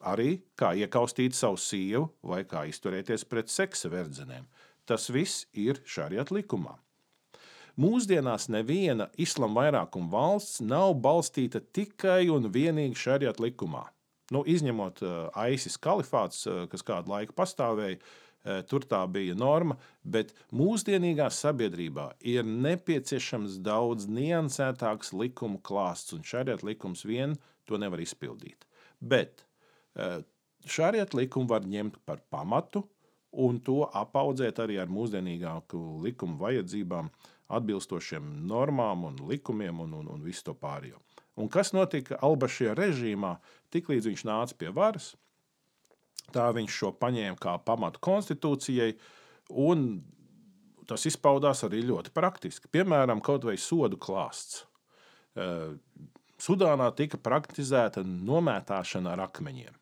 [0.00, 4.46] Arī kā iekaustīt savu sievu vai kā izturēties pret seksa verdzenēm.
[4.88, 6.78] Tas viss ir šāriet likumā.
[7.80, 13.84] Mūsdienās neviena islāma vairākuma valsts nav balstīta tikai un vienīgi šariat likumā.
[14.34, 15.12] Nu, izņemot uh,
[15.50, 22.10] ISIS kalifāts, uh, kas kādu laiku pastāvēja, uh, tur tā bija norma, bet mūsdienīgā sabiedrībā
[22.34, 27.36] ir nepieciešams daudz niansētāks likumu klāsts, un šariat likums vien
[27.66, 28.68] to nevar izpildīt.
[29.00, 29.46] Bet
[30.66, 32.84] šariat likumu var ņemt par pamatu
[33.30, 37.10] un to apaudzēt arī ar mūsdienīgāku likumu vajadzībām,
[37.50, 41.00] atbilstošiem normām un likumiem un, un, un visu to pārējo.
[41.40, 43.36] Un kas notika Albašajā režīmā,
[43.74, 45.12] tiklīdz viņš nāca pie varas,
[46.34, 48.92] tā viņš šo paņēma kā pamatu konstitūcijai,
[49.50, 50.02] un
[50.90, 52.70] tas izpaudās arī ļoti praktiski.
[52.70, 54.64] Piemēram, kaut vai sodu klāsts.
[56.40, 59.79] Sudānā tika praktizēta nomētāšana ar akmeņiem.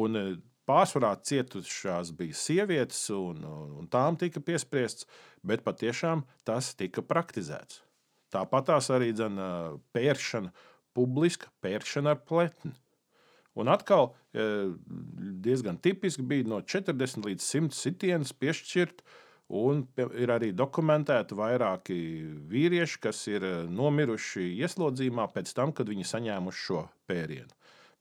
[0.00, 0.34] Un eh,
[0.64, 5.04] Pārsvarā cietušās bija sievietes, un, un tām tika piespriests,
[5.44, 7.82] bet patiešām tas tika praktizēts.
[8.32, 10.54] Tāpat tās arī dzena, pēršana,
[10.96, 12.72] publiska pēršana ar pletni.
[13.54, 19.04] Un atkal diezgan tipiski bija no 40 līdz 100 sitienas piešķirt,
[19.54, 19.84] un
[20.18, 21.98] ir arī dokumentēti vairāki
[22.50, 27.52] vīrieši, kas ir nomiruši ieslodzījumā pēc tam, kad viņi saņēmuši šo pērienu.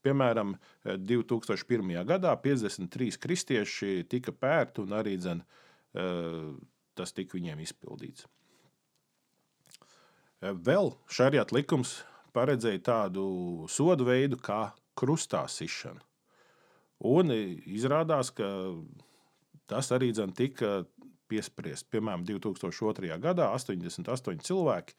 [0.04, 2.02] Piemēram, 2001.
[2.08, 5.44] gadā 53 kristieši tika pērti un arī dzen,
[5.96, 6.50] eh,
[6.94, 8.26] tas tika viņiem izpildīts.
[10.42, 16.02] Eh, vēl šariat likums paredzēja tādu sodu veidu kā krustā sišana.
[17.00, 18.76] Un izrādās, ka
[19.68, 20.86] tas arī dzen, tika
[21.30, 21.88] piespriests.
[21.90, 23.18] Piemēram, 2002.
[23.20, 24.94] gadā 88 cilvēki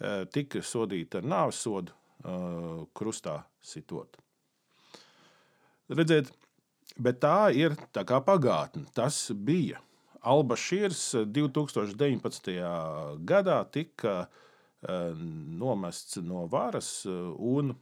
[0.00, 1.92] eh, tika sodīti ar nāves sodu
[2.98, 4.16] krustā sitot.
[5.88, 6.32] Redziet,
[7.00, 8.84] bet tā ir tā kā pagātne.
[8.96, 9.80] Tas bija.
[10.28, 12.50] Alba Šīrs 2019.
[13.24, 14.48] gadā tika uh,
[15.62, 17.72] nomests no varas, un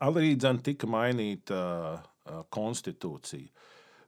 [0.00, 2.02] arī tika mainīta
[2.50, 3.48] konstitūcija.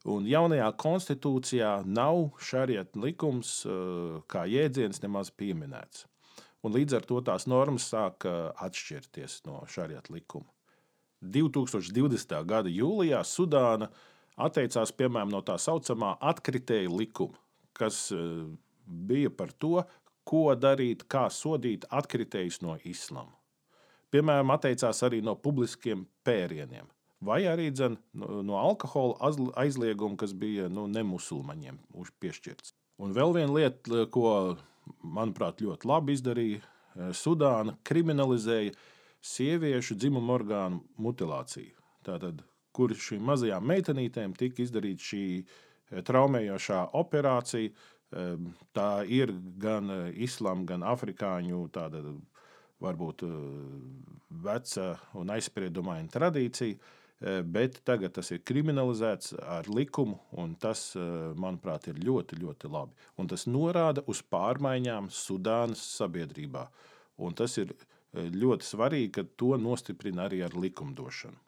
[0.06, 3.66] Un jaunajā konstitūcijā nav šariet likums
[4.30, 6.06] kā jēdziens nemaz pieminēts.
[6.62, 10.55] Un līdz ar to tās normas sāk atšķirties no šariet likuma.
[11.32, 12.36] 2020.
[12.48, 13.90] gada jūlijā Sudāna
[14.36, 17.38] atteicās piemēram no tā saucamā atkritēja likuma,
[17.76, 18.20] kas e,
[18.86, 19.80] bija par to,
[20.26, 23.32] ko darīt, kā sodīt atkritējus no islāma.
[24.14, 26.86] Piemēram, atteicās arī no publiskiem pērieniem,
[27.26, 31.78] vai arī dzen, no, no alkohola aizlieguma, kas bija nu, nemusulmaņiem
[32.22, 32.74] piešķirts.
[33.02, 34.56] Un vēl viena lieta, ko,
[35.04, 38.74] manuprāt, ļoti labi izdarīja eh, Sudāna, kriminalizēja
[39.26, 41.74] sieviešu dzimumu orgānu mutilāciju.
[42.06, 42.42] Tātad,
[42.76, 50.66] kur šīm mazajām meitenītēm tika izdarīta šī eh, traumējošā operācija, eh, tā ir gan islāma,
[50.68, 52.04] gan afrikāņu tāda
[52.84, 53.22] varbūt
[54.44, 56.76] veca un aizspriedumaina tradīcija
[57.20, 61.00] Eh, bet tagad tas ir kriminalizēts ar likumu, un tas, eh,
[61.32, 62.92] manuprāt, ir ļoti, ļoti labi.
[63.16, 66.68] Un tas norāda uz pārmaiņām Sudānas sabiedrībā.
[67.16, 71.38] Un tas ir eh, ļoti svarīgi, ka to nostiprina arī ar likumdošanu.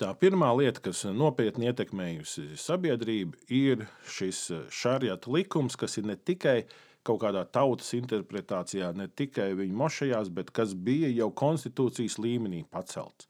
[0.00, 6.62] Tā pirmā lieta, kas nopietni ietekmējusi sabiedrību, ir šis šāriata likums, kas ir ne tikai
[7.06, 13.28] kaut kādā tautas interpretācijā, ne tikai viņu mošajās, bet kas bija jau konstitūcijas līmenī pacelts.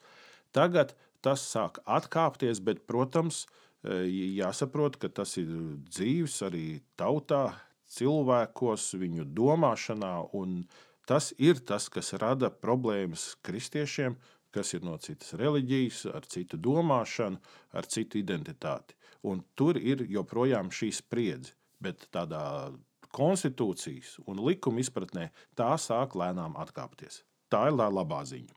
[0.53, 0.95] Tagad
[1.25, 3.47] tas sāk atkāpties, bet, protams,
[3.83, 5.51] jāsaprot, ka tas ir
[5.89, 6.67] dzīves arī
[7.01, 7.53] tautā,
[7.93, 10.63] cilvēkos, viņu domāšanā, un
[11.07, 14.17] tas ir tas, kas rada problēmas kristiešiem,
[14.53, 17.41] kas ir no citas reliģijas, ar citu domāšanu,
[17.73, 18.97] ar citu identitāti.
[19.23, 22.73] Un tur ir joprojām šī spriedze, bet tādā
[23.13, 25.29] konstitūcijas un likuma izpratnē
[25.59, 27.23] tā sāk lēnām atkāpties.
[27.53, 28.55] Tā ir labā ziņa.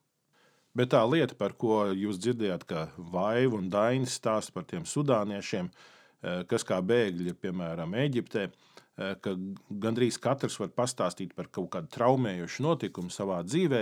[0.75, 5.69] Bet tā lieta, par ko jūs dzirdējāt, ka Vaiva un Dainis stāsta par tiem sudāniešiem,
[5.69, 9.35] eh, kas kā bēgļi ir piemēram Eģiptē, eh, ka
[9.69, 13.81] gandrīz katrs var pastāstīt par kaut kādu traumējošu notikumu savā dzīvē.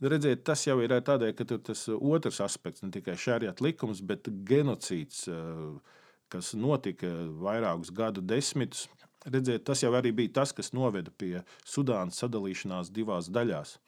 [0.00, 5.26] Redziet, tas jau ir tādēļ, ka tas otrs aspekts, ne tikai šāriet likums, bet genocīds,
[5.28, 5.96] eh,
[6.32, 7.08] kas notika
[7.40, 8.88] vairākus gadu desmitus.
[9.26, 13.78] Redziet, tas jau arī bija tas, kas noveda pie Sudānas sadalīšanās divās daļās.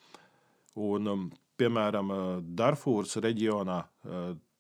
[0.76, 2.10] Un, um, piemēram,
[2.58, 3.84] Darfūras reģionā,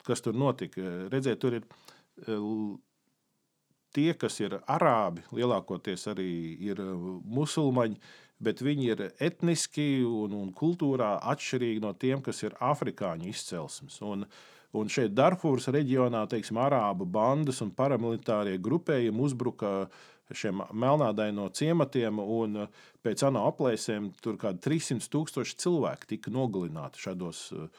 [0.06, 0.82] kas tur notika.
[1.10, 1.66] Redziet, tur ir
[3.98, 6.30] tie, kas ir arābi, lielākoties arī
[6.70, 6.82] ir
[7.38, 7.98] musulmaņi,
[8.38, 13.98] bet viņi ir etniski un, un kultūrā atšķirīgi no tiem, kas ir afrikāņu izcelsmes.
[14.06, 14.22] Un,
[14.78, 19.72] un šeit Darfūras reģionā, teiksim, arābu bandas un paramilitārie grupējumi uzbruka
[20.28, 26.32] šiem melnādaino ciematiem, un uh, pēc ANO aplēsēm tur kaut kādi 300 tūkstoši cilvēki tika
[26.34, 27.70] nogalināti šādos uh,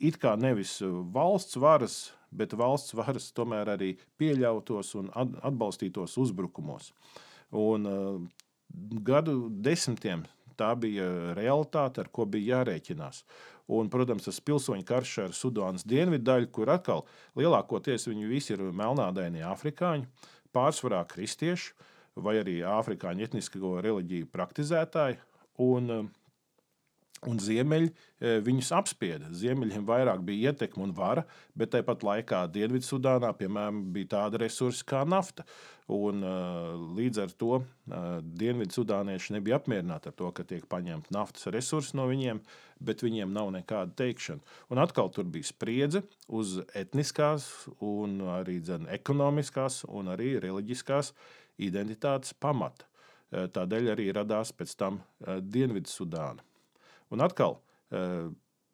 [0.00, 0.78] it kā nevis
[1.14, 1.98] valsts varas,
[2.34, 6.92] bet valsts varas tomēr arī pieļautos un atbalstītos uzbrukumos.
[7.54, 8.44] Un, uh,
[9.06, 10.24] gadu desmitiem
[10.58, 11.06] tā bija
[11.38, 13.24] realitāte, ar ko bija jārēķinās.
[13.74, 17.04] Un, protams, tas pilsoņu karš ar Sudānas dienvidu daļu, kur atkal
[17.38, 20.06] lielākoties viņi visi ir melnādainie afrikāņi,
[20.54, 21.72] pārsvarā kristieši
[22.24, 25.18] vai arī afrikāņu etnisko reliģiju praktizētāji.
[25.64, 26.10] Un,
[27.30, 29.30] un ziemeļi e, viņus apspieda.
[29.34, 31.24] Ziemeļiem vairāk bija ietekme un vara,
[31.58, 35.46] bet tāpat laikā Dienvidsudānā, piemēram, bija tāda resursa kā nafta.
[35.92, 36.34] Un, e,
[36.98, 37.64] līdz ar to e,
[38.42, 42.40] Dienvidsudānieši nebija apmierināti ar to, ka tiek paņemta naftas resursi no viņiem,
[42.84, 44.56] bet viņiem nav nekāda teikšana.
[44.72, 47.48] Un atkal tur bija spriedze uz etniskās,
[47.84, 51.14] un arī dzen, ekonomiskās un arī reliģiskās
[51.64, 52.88] identitātes pamata.
[53.34, 56.44] Tādēļ arī radās pēc tam Dienvidsudāna.
[57.14, 57.60] Un atkal
[57.94, 58.26] eh,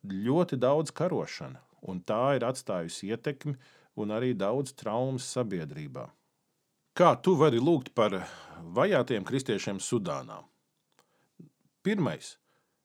[0.09, 3.57] ļoti daudz karošana, un tā ir atstājusi ietekmi
[4.01, 6.07] un arī daudz traumas sabiedrībā.
[6.97, 8.17] Kā tu vari lūgt par
[8.77, 10.41] vajātiem kristiešiem Sudānā?
[11.85, 12.35] Pirmais.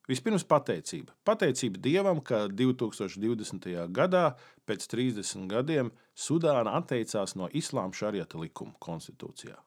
[0.05, 1.15] Vispirms pateicība.
[1.25, 3.65] Pateicība Dievam, ka 2020.
[3.89, 4.25] gadā,
[4.69, 9.57] pēc 30 gadiem, Sudāna atteicās no islāma šarieta likuma konstitūcijā.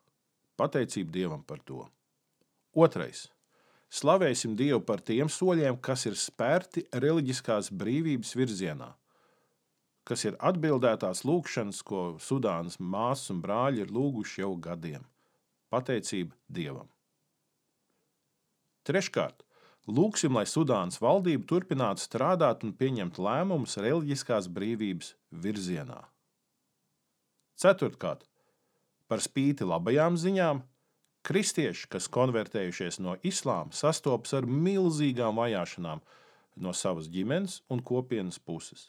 [0.59, 1.82] Pateicība Dievam par to.
[2.78, 3.26] Otrais.
[3.89, 8.91] Slavēsim Dievu par tiem soļiem, kas ir spērti reliģiskās brīvības virzienā,
[10.05, 15.09] kas ir atbildētās lūgšanas, ko Sudānas māsas un brāļi ir lūguši jau gadiem.
[15.72, 16.89] Pateicība Dievam!
[18.89, 19.43] Treškārt,
[19.89, 25.14] lūgsim, lai Sudānas valdība turpinātu strādāt un pieņemt lēmumus reliģiskās brīvības
[25.45, 26.03] virzienā.
[27.59, 28.24] Ceturtkārt,
[29.09, 30.61] par spīti labajām ziņām,
[31.29, 36.01] Kristieši, kas konvertējušies no islāma, sastopas ar milzīgām vajāšanām
[36.64, 38.87] no savas ģimenes un kopienas puses.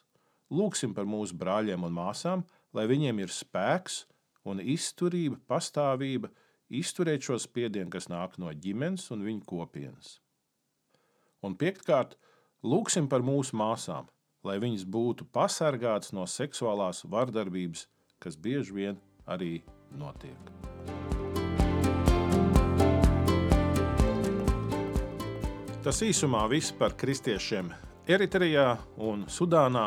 [0.47, 4.05] Lūksim par mūsu brāļiem un māsām, lai viņiem ir spēks
[4.47, 6.31] un izturība, pastāvība,
[6.71, 10.15] izturēt šo spiedienu, kas nāk no ģimenes un viņu kopienas.
[11.43, 12.15] Un piektkārt,
[12.63, 14.07] lūksim par mūsu māsām,
[14.47, 17.89] lai viņas būtu pasargātas no seksuālās vardarbības,
[18.23, 19.57] kas bieži vien arī
[19.91, 20.78] notiek.
[25.79, 27.69] Tas īsumā viss par kristiešiem
[28.11, 29.85] Eritrijā un Sudānā.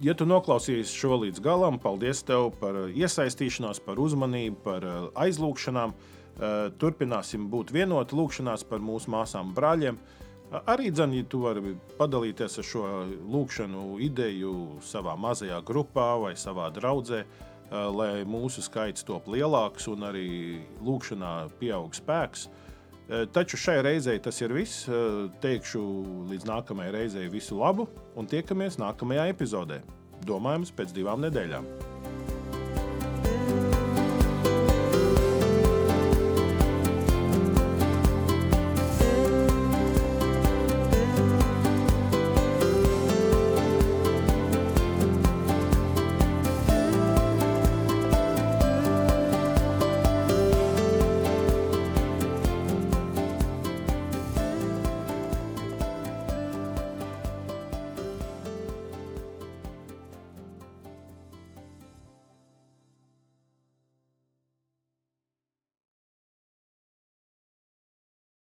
[0.00, 4.86] Ja tu noklausīsies šo līdz galam, paldies tev par iesaistīšanos, par uzmanību, par
[5.26, 5.92] aizlūgšanām.
[6.80, 10.00] Turpināsim būt vienoti lūgšanās par mūsu māsām brāļiem.
[10.64, 12.88] Arī dzirdi, ja tu vari padalīties ar šo
[13.28, 14.56] lūgšanu ideju
[14.88, 17.26] savā mazajā grupā vai savā draudzē,
[17.92, 20.26] lai mūsu skaits top lielāks un arī
[20.80, 22.48] lūgšanā pieaug spēks.
[23.08, 24.86] Taču šai reizei tas ir viss.
[25.42, 25.82] Teikšu
[26.30, 29.82] līdz nākamajai reizei visu labu un tiekamies nākamajā epizodē.
[30.26, 31.66] Domājams, pēc divām nedēļām.